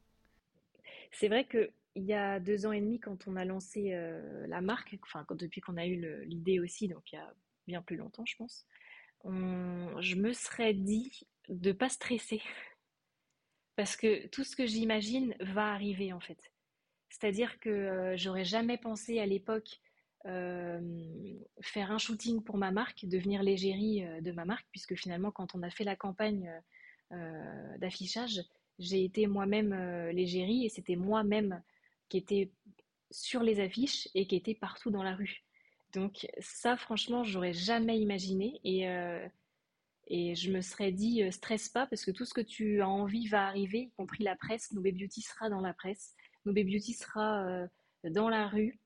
C'est 1.11 1.29
vrai 1.29 1.45
que 1.45 1.71
il 1.95 2.03
y 2.03 2.13
a 2.13 2.39
deux 2.39 2.65
ans 2.65 2.71
et 2.71 2.81
demi, 2.81 2.99
quand 2.99 3.27
on 3.27 3.35
a 3.35 3.45
lancé 3.45 3.91
la 4.47 4.61
marque, 4.61 4.97
enfin 5.03 5.25
depuis 5.29 5.61
qu'on 5.61 5.77
a 5.77 5.85
eu 5.85 6.25
l'idée 6.25 6.59
aussi, 6.59 6.89
donc 6.89 7.13
il 7.13 7.15
y 7.15 7.19
a 7.19 7.33
bien 7.67 7.81
plus 7.81 7.97
longtemps, 7.97 8.25
je 8.25 8.35
pense, 8.35 8.65
je 9.25 10.15
me 10.15 10.33
serais 10.33 10.73
dit 10.73 11.27
de 11.49 11.71
pas 11.71 11.89
stresser. 11.89 12.41
Parce 13.75 13.95
que 13.95 14.27
tout 14.27 14.43
ce 14.43 14.55
que 14.55 14.65
j'imagine 14.65 15.35
va 15.39 15.71
arriver 15.71 16.13
en 16.13 16.19
fait. 16.19 16.51
C'est-à-dire 17.09 17.59
que 17.59 17.69
euh, 17.69 18.17
j'aurais 18.17 18.45
jamais 18.45 18.77
pensé 18.77 19.19
à 19.19 19.25
l'époque 19.25 19.79
euh, 20.25 20.79
faire 21.61 21.91
un 21.91 21.97
shooting 21.97 22.41
pour 22.41 22.57
ma 22.57 22.71
marque, 22.71 23.05
devenir 23.05 23.43
l'égérie 23.43 24.05
euh, 24.05 24.21
de 24.21 24.31
ma 24.31 24.45
marque, 24.45 24.65
puisque 24.71 24.95
finalement, 24.95 25.31
quand 25.31 25.55
on 25.55 25.61
a 25.61 25.69
fait 25.69 25.83
la 25.83 25.95
campagne 25.95 26.51
d'affichage, 27.79 28.41
j'ai 28.79 29.03
été 29.03 29.27
moi-même 29.27 29.73
l'égérie 30.11 30.65
et 30.65 30.69
c'était 30.69 30.95
moi-même 30.95 31.61
qui 32.07 32.15
était 32.15 32.53
sur 33.09 33.43
les 33.43 33.59
affiches 33.59 34.07
et 34.15 34.27
qui 34.27 34.37
était 34.37 34.55
partout 34.55 34.91
dans 34.91 35.03
la 35.03 35.13
rue. 35.13 35.43
Donc 35.93 36.27
ça, 36.39 36.77
franchement, 36.77 37.23
j'aurais 37.23 37.53
jamais 37.53 37.99
imaginé. 37.99 38.59
Et, 38.63 38.87
euh, 38.89 39.27
et 40.07 40.35
je 40.35 40.51
me 40.51 40.61
serais 40.61 40.91
dit, 40.91 41.23
euh, 41.23 41.31
stresse 41.31 41.69
pas, 41.69 41.87
parce 41.87 42.05
que 42.05 42.11
tout 42.11 42.25
ce 42.25 42.33
que 42.33 42.41
tu 42.41 42.81
as 42.81 42.89
envie 42.89 43.27
va 43.27 43.45
arriver, 43.47 43.79
y 43.79 43.91
compris 43.91 44.23
la 44.23 44.35
presse. 44.35 44.71
Nobé 44.71 44.91
Beauty 44.91 45.21
sera 45.21 45.49
dans 45.49 45.61
la 45.61 45.73
presse. 45.73 46.15
Nobé 46.45 46.63
Beauty 46.63 46.93
sera 46.93 47.45
euh, 47.45 47.67
dans 48.05 48.29
la 48.29 48.47
rue, 48.47 48.79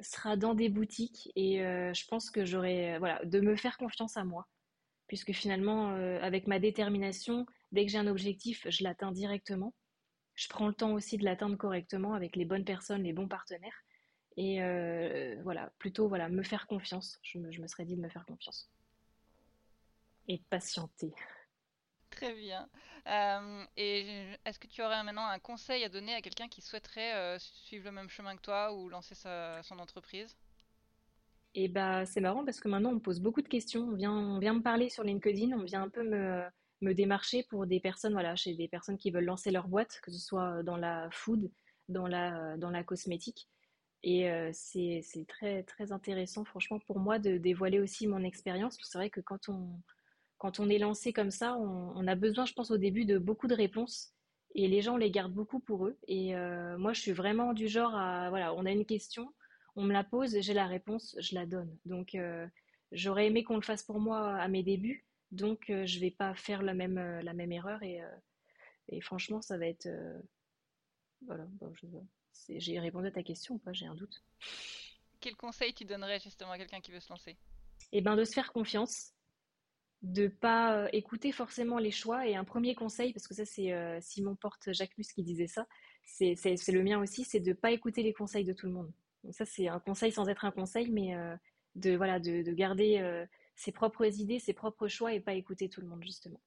sera 0.00 0.36
dans 0.36 0.54
des 0.54 0.68
boutiques. 0.68 1.30
Et 1.36 1.58
je 1.58 2.06
pense 2.06 2.30
que 2.30 2.44
j'aurais, 2.44 2.98
voilà, 2.98 3.24
de 3.24 3.40
me 3.40 3.56
faire 3.56 3.78
confiance 3.78 4.16
à 4.16 4.24
moi. 4.24 4.46
Puisque 5.08 5.32
finalement, 5.32 5.94
avec 6.20 6.46
ma 6.46 6.58
détermination, 6.58 7.46
dès 7.72 7.86
que 7.86 7.90
j'ai 7.90 7.98
un 7.98 8.06
objectif, 8.06 8.66
je 8.68 8.84
l'atteins 8.84 9.12
directement. 9.12 9.74
Je 10.34 10.46
prends 10.48 10.68
le 10.68 10.74
temps 10.74 10.92
aussi 10.92 11.16
de 11.16 11.24
l'atteindre 11.24 11.56
correctement 11.56 12.14
avec 12.14 12.36
les 12.36 12.44
bonnes 12.44 12.64
personnes, 12.64 13.02
les 13.02 13.14
bons 13.14 13.26
partenaires. 13.26 13.82
Et 14.38 14.62
euh, 14.62 15.34
voilà, 15.42 15.72
plutôt 15.80 16.06
voilà, 16.06 16.28
me 16.28 16.44
faire 16.44 16.68
confiance. 16.68 17.18
Je 17.22 17.38
me, 17.38 17.66
serais 17.66 17.84
dit 17.84 17.96
de 17.96 18.00
me 18.00 18.08
faire 18.08 18.24
confiance. 18.24 18.70
Et 20.28 20.40
patienter. 20.48 21.12
Très 22.08 22.32
bien. 22.34 22.68
Euh, 23.08 23.64
et 23.76 24.36
est-ce 24.44 24.60
que 24.60 24.68
tu 24.68 24.80
aurais 24.80 25.02
maintenant 25.02 25.26
un 25.26 25.40
conseil 25.40 25.82
à 25.82 25.88
donner 25.88 26.14
à 26.14 26.22
quelqu'un 26.22 26.46
qui 26.46 26.62
souhaiterait 26.62 27.16
euh, 27.16 27.36
suivre 27.40 27.86
le 27.86 27.90
même 27.90 28.08
chemin 28.08 28.36
que 28.36 28.42
toi 28.42 28.72
ou 28.72 28.88
lancer 28.88 29.16
son 29.16 29.78
entreprise? 29.80 30.36
Et 31.56 31.64
eh 31.64 31.68
bah, 31.68 32.06
c'est 32.06 32.20
marrant 32.20 32.44
parce 32.44 32.60
que 32.60 32.68
maintenant 32.68 32.90
on 32.90 32.96
me 32.96 33.00
pose 33.00 33.20
beaucoup 33.20 33.42
de 33.42 33.48
questions. 33.48 33.88
On 33.88 33.96
vient, 33.96 34.12
on 34.12 34.38
vient 34.38 34.54
me 34.54 34.62
parler 34.62 34.88
sur 34.88 35.02
LinkedIn, 35.02 35.50
on 35.58 35.64
vient 35.64 35.82
un 35.82 35.88
peu 35.88 36.04
me, 36.04 36.44
me 36.80 36.92
démarcher 36.92 37.42
pour 37.50 37.66
des 37.66 37.80
personnes, 37.80 38.12
voilà, 38.12 38.36
chez 38.36 38.54
des 38.54 38.68
personnes 38.68 38.98
qui 38.98 39.10
veulent 39.10 39.24
lancer 39.24 39.50
leur 39.50 39.66
boîte, 39.66 39.98
que 40.00 40.12
ce 40.12 40.20
soit 40.20 40.62
dans 40.62 40.76
la 40.76 41.08
food, 41.10 41.50
dans 41.88 42.06
la, 42.06 42.56
dans 42.58 42.70
la 42.70 42.84
cosmétique. 42.84 43.48
Et 44.02 44.30
euh, 44.30 44.50
c'est 44.52 45.02
très, 45.26 45.64
intéressant, 45.90 46.44
franchement, 46.44 46.78
pour 46.80 46.98
moi, 46.98 47.18
de 47.18 47.36
dévoiler 47.36 47.80
aussi 47.80 48.06
mon 48.06 48.22
expérience. 48.22 48.78
C'est 48.82 48.98
vrai 48.98 49.10
que 49.10 49.20
quand 49.20 49.48
on, 49.48 49.80
on 50.40 50.68
est 50.68 50.78
lancé 50.78 51.12
comme 51.12 51.30
ça, 51.30 51.56
on, 51.56 52.06
a 52.06 52.14
besoin, 52.14 52.46
je 52.46 52.52
pense, 52.52 52.70
au 52.70 52.78
début 52.78 53.04
de 53.04 53.18
beaucoup 53.18 53.48
de 53.48 53.54
réponses. 53.54 54.12
Et 54.54 54.68
les 54.68 54.82
gens 54.82 54.96
les 54.96 55.10
gardent 55.10 55.34
beaucoup 55.34 55.60
pour 55.60 55.86
eux. 55.86 55.98
Et 56.06 56.34
euh, 56.36 56.78
moi, 56.78 56.92
je 56.92 57.00
suis 57.00 57.12
vraiment 57.12 57.52
du 57.52 57.68
genre 57.68 57.94
à, 57.94 58.30
voilà, 58.30 58.54
on 58.54 58.64
a 58.66 58.70
une 58.70 58.86
question, 58.86 59.32
on 59.76 59.82
me 59.82 59.92
la 59.92 60.04
pose, 60.04 60.40
j'ai 60.40 60.54
la 60.54 60.66
réponse, 60.66 61.16
je 61.20 61.34
la 61.34 61.44
donne. 61.44 61.76
Donc, 61.84 62.14
euh, 62.14 62.46
j'aurais 62.92 63.26
aimé 63.26 63.44
qu'on 63.44 63.56
le 63.56 63.62
fasse 63.62 63.82
pour 63.82 64.00
moi 64.00 64.36
à 64.36 64.48
mes 64.48 64.62
débuts. 64.62 65.04
Donc, 65.32 65.64
je 65.68 66.00
vais 66.00 66.10
pas 66.10 66.34
faire 66.34 66.62
la 66.62 66.72
même, 66.72 66.98
erreur. 67.52 67.82
Et, 67.82 68.00
franchement, 69.02 69.42
ça 69.42 69.58
va 69.58 69.66
être 69.66 69.88
voilà, 71.26 71.44
bah, 71.60 71.66
j'ai 72.48 72.80
répondu 72.80 73.08
à 73.08 73.10
ta 73.10 73.22
question 73.22 73.56
ou 73.56 73.58
pas 73.58 73.72
J'ai 73.72 73.86
un 73.86 73.94
doute. 73.94 74.22
Quel 75.20 75.36
conseil 75.36 75.74
tu 75.74 75.84
donnerais 75.84 76.20
justement 76.20 76.52
à 76.52 76.58
quelqu'un 76.58 76.80
qui 76.80 76.92
veut 76.92 77.00
se 77.00 77.08
lancer? 77.10 77.36
Eh 77.92 78.00
ben, 78.00 78.16
de 78.16 78.24
se 78.24 78.32
faire 78.32 78.52
confiance, 78.52 79.12
de 80.02 80.28
pas 80.28 80.76
euh, 80.76 80.88
écouter 80.92 81.32
forcément 81.32 81.78
les 81.78 81.90
choix. 81.90 82.26
Et 82.26 82.36
un 82.36 82.44
premier 82.44 82.74
conseil, 82.74 83.12
parce 83.12 83.26
que 83.26 83.34
ça 83.34 83.44
c'est 83.44 83.72
euh, 83.72 83.98
Simon 84.00 84.36
Porte 84.36 84.72
Jacques 84.72 84.94
qui 84.94 85.22
disait 85.22 85.46
ça, 85.46 85.66
c'est 86.04 86.34
le 86.68 86.82
mien 86.82 87.00
aussi, 87.00 87.24
c'est 87.24 87.40
de 87.40 87.52
pas 87.52 87.70
écouter 87.70 88.02
les 88.02 88.12
conseils 88.12 88.44
de 88.44 88.52
tout 88.52 88.66
le 88.66 88.72
monde. 88.72 88.92
Donc 89.24 89.34
ça 89.34 89.44
c'est 89.44 89.68
un 89.68 89.80
conseil 89.80 90.12
sans 90.12 90.28
être 90.28 90.44
un 90.44 90.50
conseil, 90.50 90.90
mais 90.90 91.14
euh, 91.16 91.36
de 91.74 91.96
voilà 91.96 92.20
de, 92.20 92.42
garder 92.52 93.26
ses 93.56 93.72
propres 93.72 94.06
idées, 94.20 94.38
ses 94.38 94.52
propres 94.52 94.88
choix 94.88 95.12
et 95.12 95.20
pas 95.20 95.34
écouter 95.34 95.68
tout 95.68 95.80
le 95.80 95.86
monde 95.86 96.02
justement. 96.02 96.40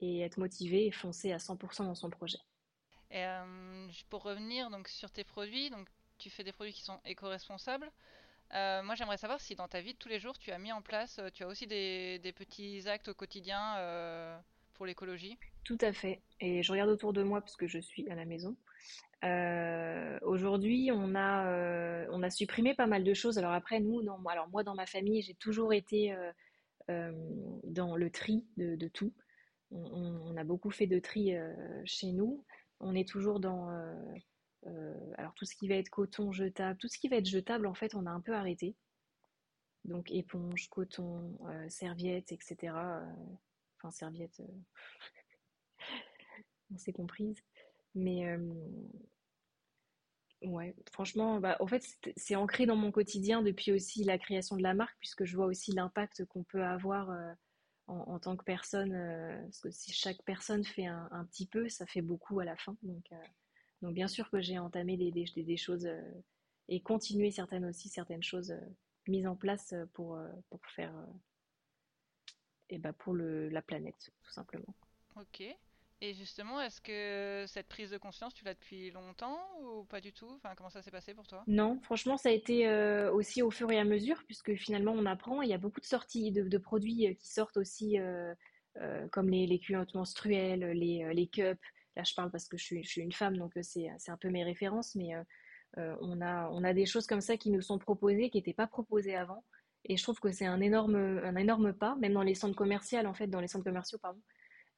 Et 0.00 0.20
être 0.20 0.38
motivé 0.38 0.86
et 0.86 0.90
foncer 0.90 1.32
à 1.32 1.38
100% 1.38 1.84
dans 1.84 1.94
son 1.94 2.10
projet. 2.10 2.38
Et 3.10 3.24
pour 4.10 4.22
revenir 4.22 4.70
donc 4.70 4.88
sur 4.88 5.10
tes 5.10 5.24
produits, 5.24 5.70
donc 5.70 5.86
tu 6.18 6.30
fais 6.30 6.44
des 6.44 6.52
produits 6.52 6.72
qui 6.72 6.82
sont 6.82 6.98
éco-responsables. 7.04 7.90
Euh, 8.54 8.82
moi, 8.82 8.94
j'aimerais 8.94 9.16
savoir 9.16 9.40
si 9.40 9.54
dans 9.54 9.68
ta 9.68 9.80
vie 9.80 9.94
de 9.94 9.98
tous 9.98 10.08
les 10.08 10.20
jours, 10.20 10.38
tu 10.38 10.50
as 10.52 10.58
mis 10.58 10.72
en 10.72 10.82
place, 10.82 11.18
euh, 11.18 11.28
tu 11.32 11.42
as 11.42 11.48
aussi 11.48 11.66
des, 11.66 12.20
petits 12.36 12.88
actes 12.88 13.08
au 13.08 13.14
quotidien 13.14 13.76
euh, 13.78 14.38
pour 14.74 14.86
l'écologie? 14.86 15.36
Tout 15.64 15.78
à 15.80 15.92
fait. 15.92 16.20
Et 16.40 16.62
je 16.62 16.70
regarde 16.70 16.90
autour 16.90 17.12
de 17.12 17.22
moi 17.22 17.40
parce 17.40 17.56
que 17.56 17.66
je 17.66 17.78
suis 17.78 18.08
à 18.10 18.14
la 18.14 18.24
maison. 18.24 18.56
Aujourd'hui, 20.20 20.90
on 20.92 21.14
a, 21.14 22.06
on 22.10 22.22
a 22.22 22.28
supprimé 22.28 22.74
pas 22.74 22.86
mal 22.86 23.04
de 23.04 23.14
choses. 23.14 23.38
Alors 23.38 23.52
après, 23.52 23.80
nous, 23.80 24.02
non, 24.02 24.18
moi, 24.18 24.32
alors 24.32 24.48
moi, 24.48 24.62
dans 24.62 24.74
ma 24.74 24.84
famille, 24.84 25.22
j'ai 25.22 25.32
toujours 25.32 25.72
été 25.72 26.14
dans 26.88 27.96
le 27.96 28.10
tri 28.10 28.44
de, 28.58 28.88
tout. 28.88 29.14
On, 29.70 30.36
a 30.36 30.44
beaucoup 30.44 30.70
fait 30.70 30.86
de 30.86 30.98
tri 30.98 31.34
chez 31.86 32.08
nous. 32.08 32.44
On 32.84 32.94
est 32.94 33.08
toujours 33.08 33.40
dans 33.40 33.70
euh, 34.66 35.12
alors 35.18 35.34
tout 35.34 35.44
ce 35.44 35.54
qui 35.54 35.68
va 35.68 35.74
être 35.74 35.90
coton 35.90 36.32
jetable, 36.32 36.78
tout 36.78 36.88
ce 36.88 36.98
qui 36.98 37.08
va 37.08 37.16
être 37.16 37.28
jetable, 37.28 37.66
en 37.66 37.74
fait, 37.74 37.94
on 37.94 38.06
a 38.06 38.10
un 38.10 38.20
peu 38.20 38.34
arrêté. 38.34 38.74
Donc 39.84 40.10
éponge, 40.10 40.68
coton, 40.70 41.38
euh, 41.48 41.68
serviettes, 41.68 42.32
etc. 42.32 42.56
Euh, 42.74 43.04
enfin, 43.78 43.90
serviettes, 43.90 44.40
on 46.72 46.78
s'est 46.78 46.92
comprise. 46.92 47.36
Mais 47.94 48.26
ouais, 50.42 50.74
franchement, 50.92 51.38
bah, 51.38 51.56
en 51.60 51.66
fait, 51.66 51.84
c'est 52.16 52.34
ancré 52.34 52.66
dans 52.66 52.76
mon 52.76 52.90
quotidien 52.90 53.42
depuis 53.42 53.70
aussi 53.70 54.02
la 54.02 54.18
création 54.18 54.56
de 54.56 54.62
la 54.62 54.74
marque, 54.74 54.96
puisque 54.98 55.24
je 55.24 55.36
vois 55.36 55.46
aussi 55.46 55.72
l'impact 55.72 56.24
qu'on 56.24 56.42
peut 56.42 56.64
avoir 56.64 57.14
en, 57.86 58.18
tant 58.18 58.36
que 58.36 58.44
personne. 58.44 58.92
parce 59.44 59.60
que 59.60 59.70
si 59.70 59.92
chaque 59.92 60.22
personne 60.22 60.64
fait 60.64 60.86
un, 60.86 61.26
petit 61.30 61.46
peu, 61.46 61.68
ça 61.68 61.86
fait 61.86 62.02
beaucoup 62.02 62.40
à 62.40 62.44
la 62.44 62.56
fin. 62.56 62.76
Donc 62.82 63.10
donc 63.84 63.92
bien 63.92 64.08
sûr 64.08 64.30
que 64.30 64.40
j'ai 64.40 64.58
entamé 64.58 64.96
des, 64.96 65.10
des, 65.10 65.56
choses 65.58 65.84
euh, 65.84 66.00
et 66.68 66.80
continué 66.80 67.30
certaines 67.30 67.66
aussi, 67.66 67.90
certaines 67.90 68.22
choses 68.22 68.50
euh, 68.50 68.60
mises 69.06 69.26
en 69.26 69.36
place 69.36 69.74
euh, 69.74 69.84
pour, 69.92 70.18
pour 70.48 70.64
faire 70.68 70.94
et 72.70 72.78
bah 72.78 72.94
pour 72.94 73.12
le, 73.12 73.50
la 73.50 73.60
planète, 73.60 74.10
tout 74.22 74.32
simplement. 74.32 74.74
Ok. 75.16 75.42
Et 76.00 76.12
justement, 76.12 76.60
est-ce 76.60 76.80
que 76.80 77.44
cette 77.46 77.68
prise 77.68 77.90
de 77.90 77.98
conscience, 77.98 78.34
tu 78.34 78.44
l'as 78.44 78.54
depuis 78.54 78.90
longtemps 78.90 79.38
ou 79.62 79.84
pas 79.84 80.00
du 80.00 80.12
tout? 80.12 80.28
Enfin, 80.36 80.54
Comment 80.56 80.68
ça 80.68 80.82
s'est 80.82 80.90
passé 80.90 81.14
pour 81.14 81.26
toi? 81.26 81.44
Non, 81.46 81.80
franchement, 81.82 82.16
ça 82.16 82.28
a 82.28 82.32
été 82.32 82.68
aussi 83.08 83.40
au 83.42 83.50
fur 83.50 83.70
et 83.70 83.78
à 83.78 83.84
mesure, 83.84 84.22
puisque 84.26 84.54
finalement, 84.54 84.92
on 84.92 85.06
apprend. 85.06 85.40
Il 85.40 85.48
y 85.48 85.54
a 85.54 85.58
beaucoup 85.58 85.80
de 85.80 85.86
sorties 85.86 86.30
de, 86.30 86.58
produits 86.58 87.16
qui 87.16 87.28
sortent 87.28 87.56
aussi, 87.56 87.96
comme 89.12 89.30
les, 89.30 89.46
les 89.46 89.58
culottes 89.58 89.94
menstruelles, 89.94 90.72
les, 90.72 91.14
les 91.14 91.26
cups, 91.26 91.58
Là, 91.96 92.02
je 92.02 92.14
parle 92.14 92.30
parce 92.30 92.48
que 92.48 92.56
je 92.56 92.64
suis, 92.64 93.00
une 93.00 93.12
femme, 93.12 93.36
donc 93.36 93.56
euh, 93.56 93.62
c'est 93.62 94.10
un 94.10 94.16
peu 94.16 94.28
mes 94.28 94.44
références, 94.44 94.94
mais 94.94 95.14
euh, 95.14 95.22
euh, 95.78 95.96
on, 96.00 96.20
a, 96.20 96.48
on 96.50 96.64
a 96.64 96.72
des 96.72 96.86
choses 96.86 97.06
comme 97.06 97.20
ça 97.20 97.36
qui 97.36 97.50
nous 97.50 97.62
sont 97.62 97.78
proposées, 97.78 98.30
qui 98.30 98.38
n'étaient 98.38 98.52
pas 98.52 98.66
proposées 98.66 99.16
avant. 99.16 99.44
Et 99.84 99.96
je 99.96 100.02
trouve 100.02 100.18
que 100.18 100.32
c'est 100.32 100.46
un 100.46 100.60
énorme, 100.60 100.96
un 100.96 101.36
énorme 101.36 101.72
pas, 101.72 101.94
même 101.96 102.14
dans 102.14 102.22
les 102.22 102.34
centres 102.34 102.56
commerciaux, 102.56 103.00
en 103.04 103.14
fait, 103.14 103.26
dans 103.26 103.40
les 103.40 103.48
centres 103.48 103.64
commerciaux, 103.64 103.98
pardon. 103.98 104.20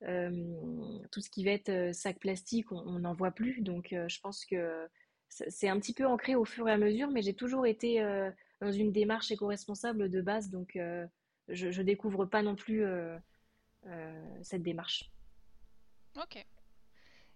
Tout 0.01 1.21
ce 1.21 1.31
qui 1.31 1.45
va 1.45 1.53
être 1.53 1.95
sac 1.95 2.19
plastique, 2.19 2.71
on 2.73 2.99
n'en 2.99 3.15
voit 3.15 3.31
plus. 3.31 3.61
Donc, 3.61 3.89
je 3.91 4.21
pense 4.21 4.45
que 4.45 4.89
c'est 5.29 5.69
un 5.69 5.79
petit 5.79 5.95
peu 5.95 6.07
ancré 6.07 6.35
au 6.35 6.45
fur 6.45 6.69
et 6.69 6.73
à 6.73 6.79
mesure, 6.79 7.11
mais 7.11 7.23
j'ai 7.23 7.35
toujours 7.35 7.67
été 7.67 8.01
dans 8.61 8.73
une 8.73 8.93
démarche 8.93 9.31
éco-responsable 9.31 10.09
de 10.11 10.21
base, 10.21 10.51
donc 10.51 10.79
je, 11.49 11.67
ne 11.67 11.83
découvre 11.83 12.27
pas 12.27 12.43
non 12.43 12.57
plus 12.57 12.85
cette 14.43 14.63
démarche. 14.63 15.11
Ok. 16.17 16.45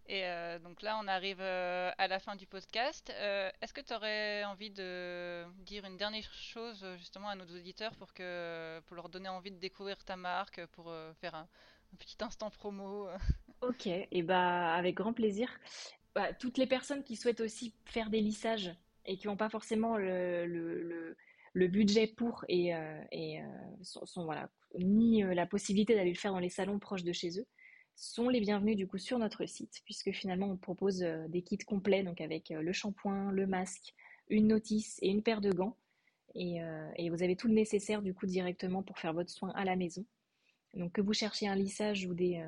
Et 0.06 0.24
donc 0.64 0.82
là, 0.82 0.98
on 1.02 1.06
arrive 1.06 1.40
à 1.40 2.08
la 2.08 2.18
fin 2.18 2.36
du 2.36 2.46
podcast. 2.46 3.10
Est-ce 3.10 3.72
que 3.72 3.80
tu 3.80 3.94
aurais 3.94 4.44
envie 4.44 4.70
de 4.70 5.44
dire 5.64 5.84
une 5.84 5.96
dernière 5.96 6.32
chose 6.32 6.84
justement 6.98 7.28
à 7.28 7.36
nos 7.36 7.44
auditeurs 7.44 7.94
pour, 7.96 8.12
que, 8.12 8.80
pour 8.86 8.96
leur 8.96 9.08
donner 9.08 9.28
envie 9.28 9.52
de 9.52 9.58
découvrir 9.58 10.04
ta 10.04 10.16
marque, 10.16 10.64
pour 10.66 10.92
faire 11.20 11.34
un, 11.34 11.48
petit 11.98 12.16
instant 12.20 12.50
promo 12.50 13.08
Ok, 13.62 13.86
et 13.86 14.22
bah 14.22 14.72
avec 14.74 14.96
grand 14.96 15.12
plaisir. 15.12 15.50
Bah, 16.14 16.32
toutes 16.32 16.58
les 16.58 16.66
personnes 16.66 17.04
qui 17.04 17.16
souhaitent 17.16 17.40
aussi 17.40 17.74
faire 17.84 18.10
des 18.10 18.20
lissages 18.20 18.74
et 19.06 19.16
qui 19.16 19.26
n'ont 19.26 19.36
pas 19.36 19.50
forcément 19.50 19.96
le, 19.96 21.16
budget 21.54 22.06
pour 22.06 22.44
et, 22.48 22.72
et 23.12 23.40
sont, 23.82 24.24
voilà, 24.24 24.50
ni 24.78 25.22
la 25.22 25.46
possibilité 25.46 25.94
d'aller 25.94 26.12
le 26.12 26.18
faire 26.18 26.32
dans 26.32 26.38
les 26.38 26.48
salons 26.48 26.78
proches 26.78 27.04
de 27.04 27.12
chez 27.12 27.38
eux, 27.38 27.46
sont 28.00 28.30
les 28.30 28.40
bienvenus 28.40 28.76
du 28.76 28.86
coup 28.86 28.96
sur 28.96 29.18
notre 29.18 29.44
site, 29.44 29.82
puisque 29.84 30.10
finalement 30.12 30.46
on 30.46 30.56
propose 30.56 31.02
euh, 31.02 31.28
des 31.28 31.42
kits 31.42 31.58
complets, 31.58 32.02
donc 32.02 32.20
avec 32.22 32.50
euh, 32.50 32.62
le 32.62 32.72
shampoing, 32.72 33.30
le 33.30 33.46
masque, 33.46 33.94
une 34.30 34.48
notice 34.48 34.98
et 35.02 35.08
une 35.08 35.22
paire 35.22 35.42
de 35.42 35.52
gants. 35.52 35.76
Euh, 36.36 36.90
et, 36.96 37.10
vous 37.10 37.22
avez 37.22 37.36
tout 37.36 37.48
le 37.48 37.54
nécessaire 37.54 38.02
du 38.02 38.14
coup 38.14 38.24
directement 38.24 38.82
pour 38.82 38.98
faire 38.98 39.12
votre 39.12 39.30
soin 39.30 39.50
à 39.50 39.64
la 39.64 39.76
maison. 39.76 40.06
Donc 40.74 40.92
que 40.92 41.00
vous 41.00 41.12
cherchiez 41.12 41.48
un 41.48 41.56
lissage 41.56 42.06
ou 42.06 42.14
des, 42.14 42.44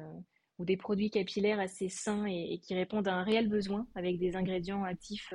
ou 0.58 0.64
des 0.64 0.76
produits 0.76 1.11
capillaires 1.11 1.61
assez 1.61 1.88
sains 1.88 2.26
et, 2.26 2.58
qui 2.58 2.74
répondent 2.74 3.08
à 3.08 3.14
un 3.14 3.24
réel 3.24 3.48
besoin, 3.48 3.87
avec 3.94 4.18
des 4.18 4.37
ingrédients 4.37 4.85
actifs 4.85 5.35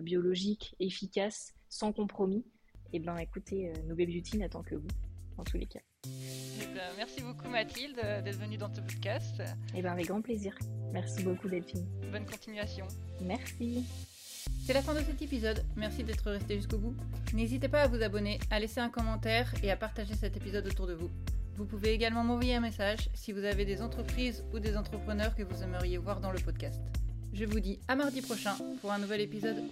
biologiques, 0.00 0.74
efficaces, 0.80 1.54
sans 1.68 1.92
compromis, 1.92 2.44
eh 2.92 3.00
ben 3.00 3.16
écoutez, 3.18 3.72
nos 3.86 3.94
Beauty 3.94 4.38
n'attend 4.38 4.62
que 4.62 4.76
vous, 4.76 4.88
en 5.36 5.44
tous 5.44 5.58
les 5.58 5.66
cas. 5.66 5.80
Eh 6.06 6.66
ben, 6.74 6.92
merci 6.96 7.22
beaucoup 7.22 7.48
Mathilde 7.48 7.98
euh, 8.02 8.22
d'être 8.22 8.38
venue 8.38 8.56
dans 8.56 8.72
ce 8.72 8.80
podcast. 8.80 9.42
Eh 9.74 9.82
ben, 9.82 9.92
avec 9.92 10.06
grand 10.06 10.20
plaisir. 10.20 10.56
Merci 10.92 11.22
beaucoup 11.22 11.48
Delphine. 11.48 11.86
Bonne 12.12 12.26
continuation. 12.26 12.86
Merci. 13.22 13.84
C'est 14.64 14.74
la 14.74 14.82
fin 14.82 14.94
de 14.94 15.00
cet 15.00 15.20
épisode. 15.20 15.64
Merci 15.76 16.04
d'être 16.04 16.30
resté 16.30 16.56
jusqu'au 16.56 16.78
bout. 16.78 16.94
N'hésitez 17.32 17.68
pas 17.68 17.82
à 17.82 17.88
vous 17.88 18.02
abonner, 18.02 18.38
à 18.50 18.60
laisser 18.60 18.80
un 18.80 18.90
commentaire 18.90 19.52
et 19.62 19.70
à 19.70 19.76
partager 19.76 20.14
cet 20.14 20.36
épisode 20.36 20.66
autour 20.66 20.86
de 20.86 20.94
vous. 20.94 21.10
Vous 21.56 21.64
pouvez 21.64 21.92
également 21.92 22.24
m'envoyer 22.24 22.56
un 22.56 22.60
message 22.60 23.08
si 23.14 23.32
vous 23.32 23.44
avez 23.44 23.64
des 23.64 23.80
entreprises 23.80 24.44
ou 24.52 24.58
des 24.58 24.76
entrepreneurs 24.76 25.36
que 25.36 25.44
vous 25.44 25.62
aimeriez 25.62 25.98
voir 25.98 26.20
dans 26.20 26.32
le 26.32 26.40
podcast. 26.40 26.80
Je 27.32 27.44
vous 27.44 27.60
dis 27.60 27.78
à 27.86 27.94
mardi 27.94 28.22
prochain 28.22 28.54
pour 28.80 28.92
un 28.92 28.98
nouvel 28.98 29.20
épisode. 29.20 29.62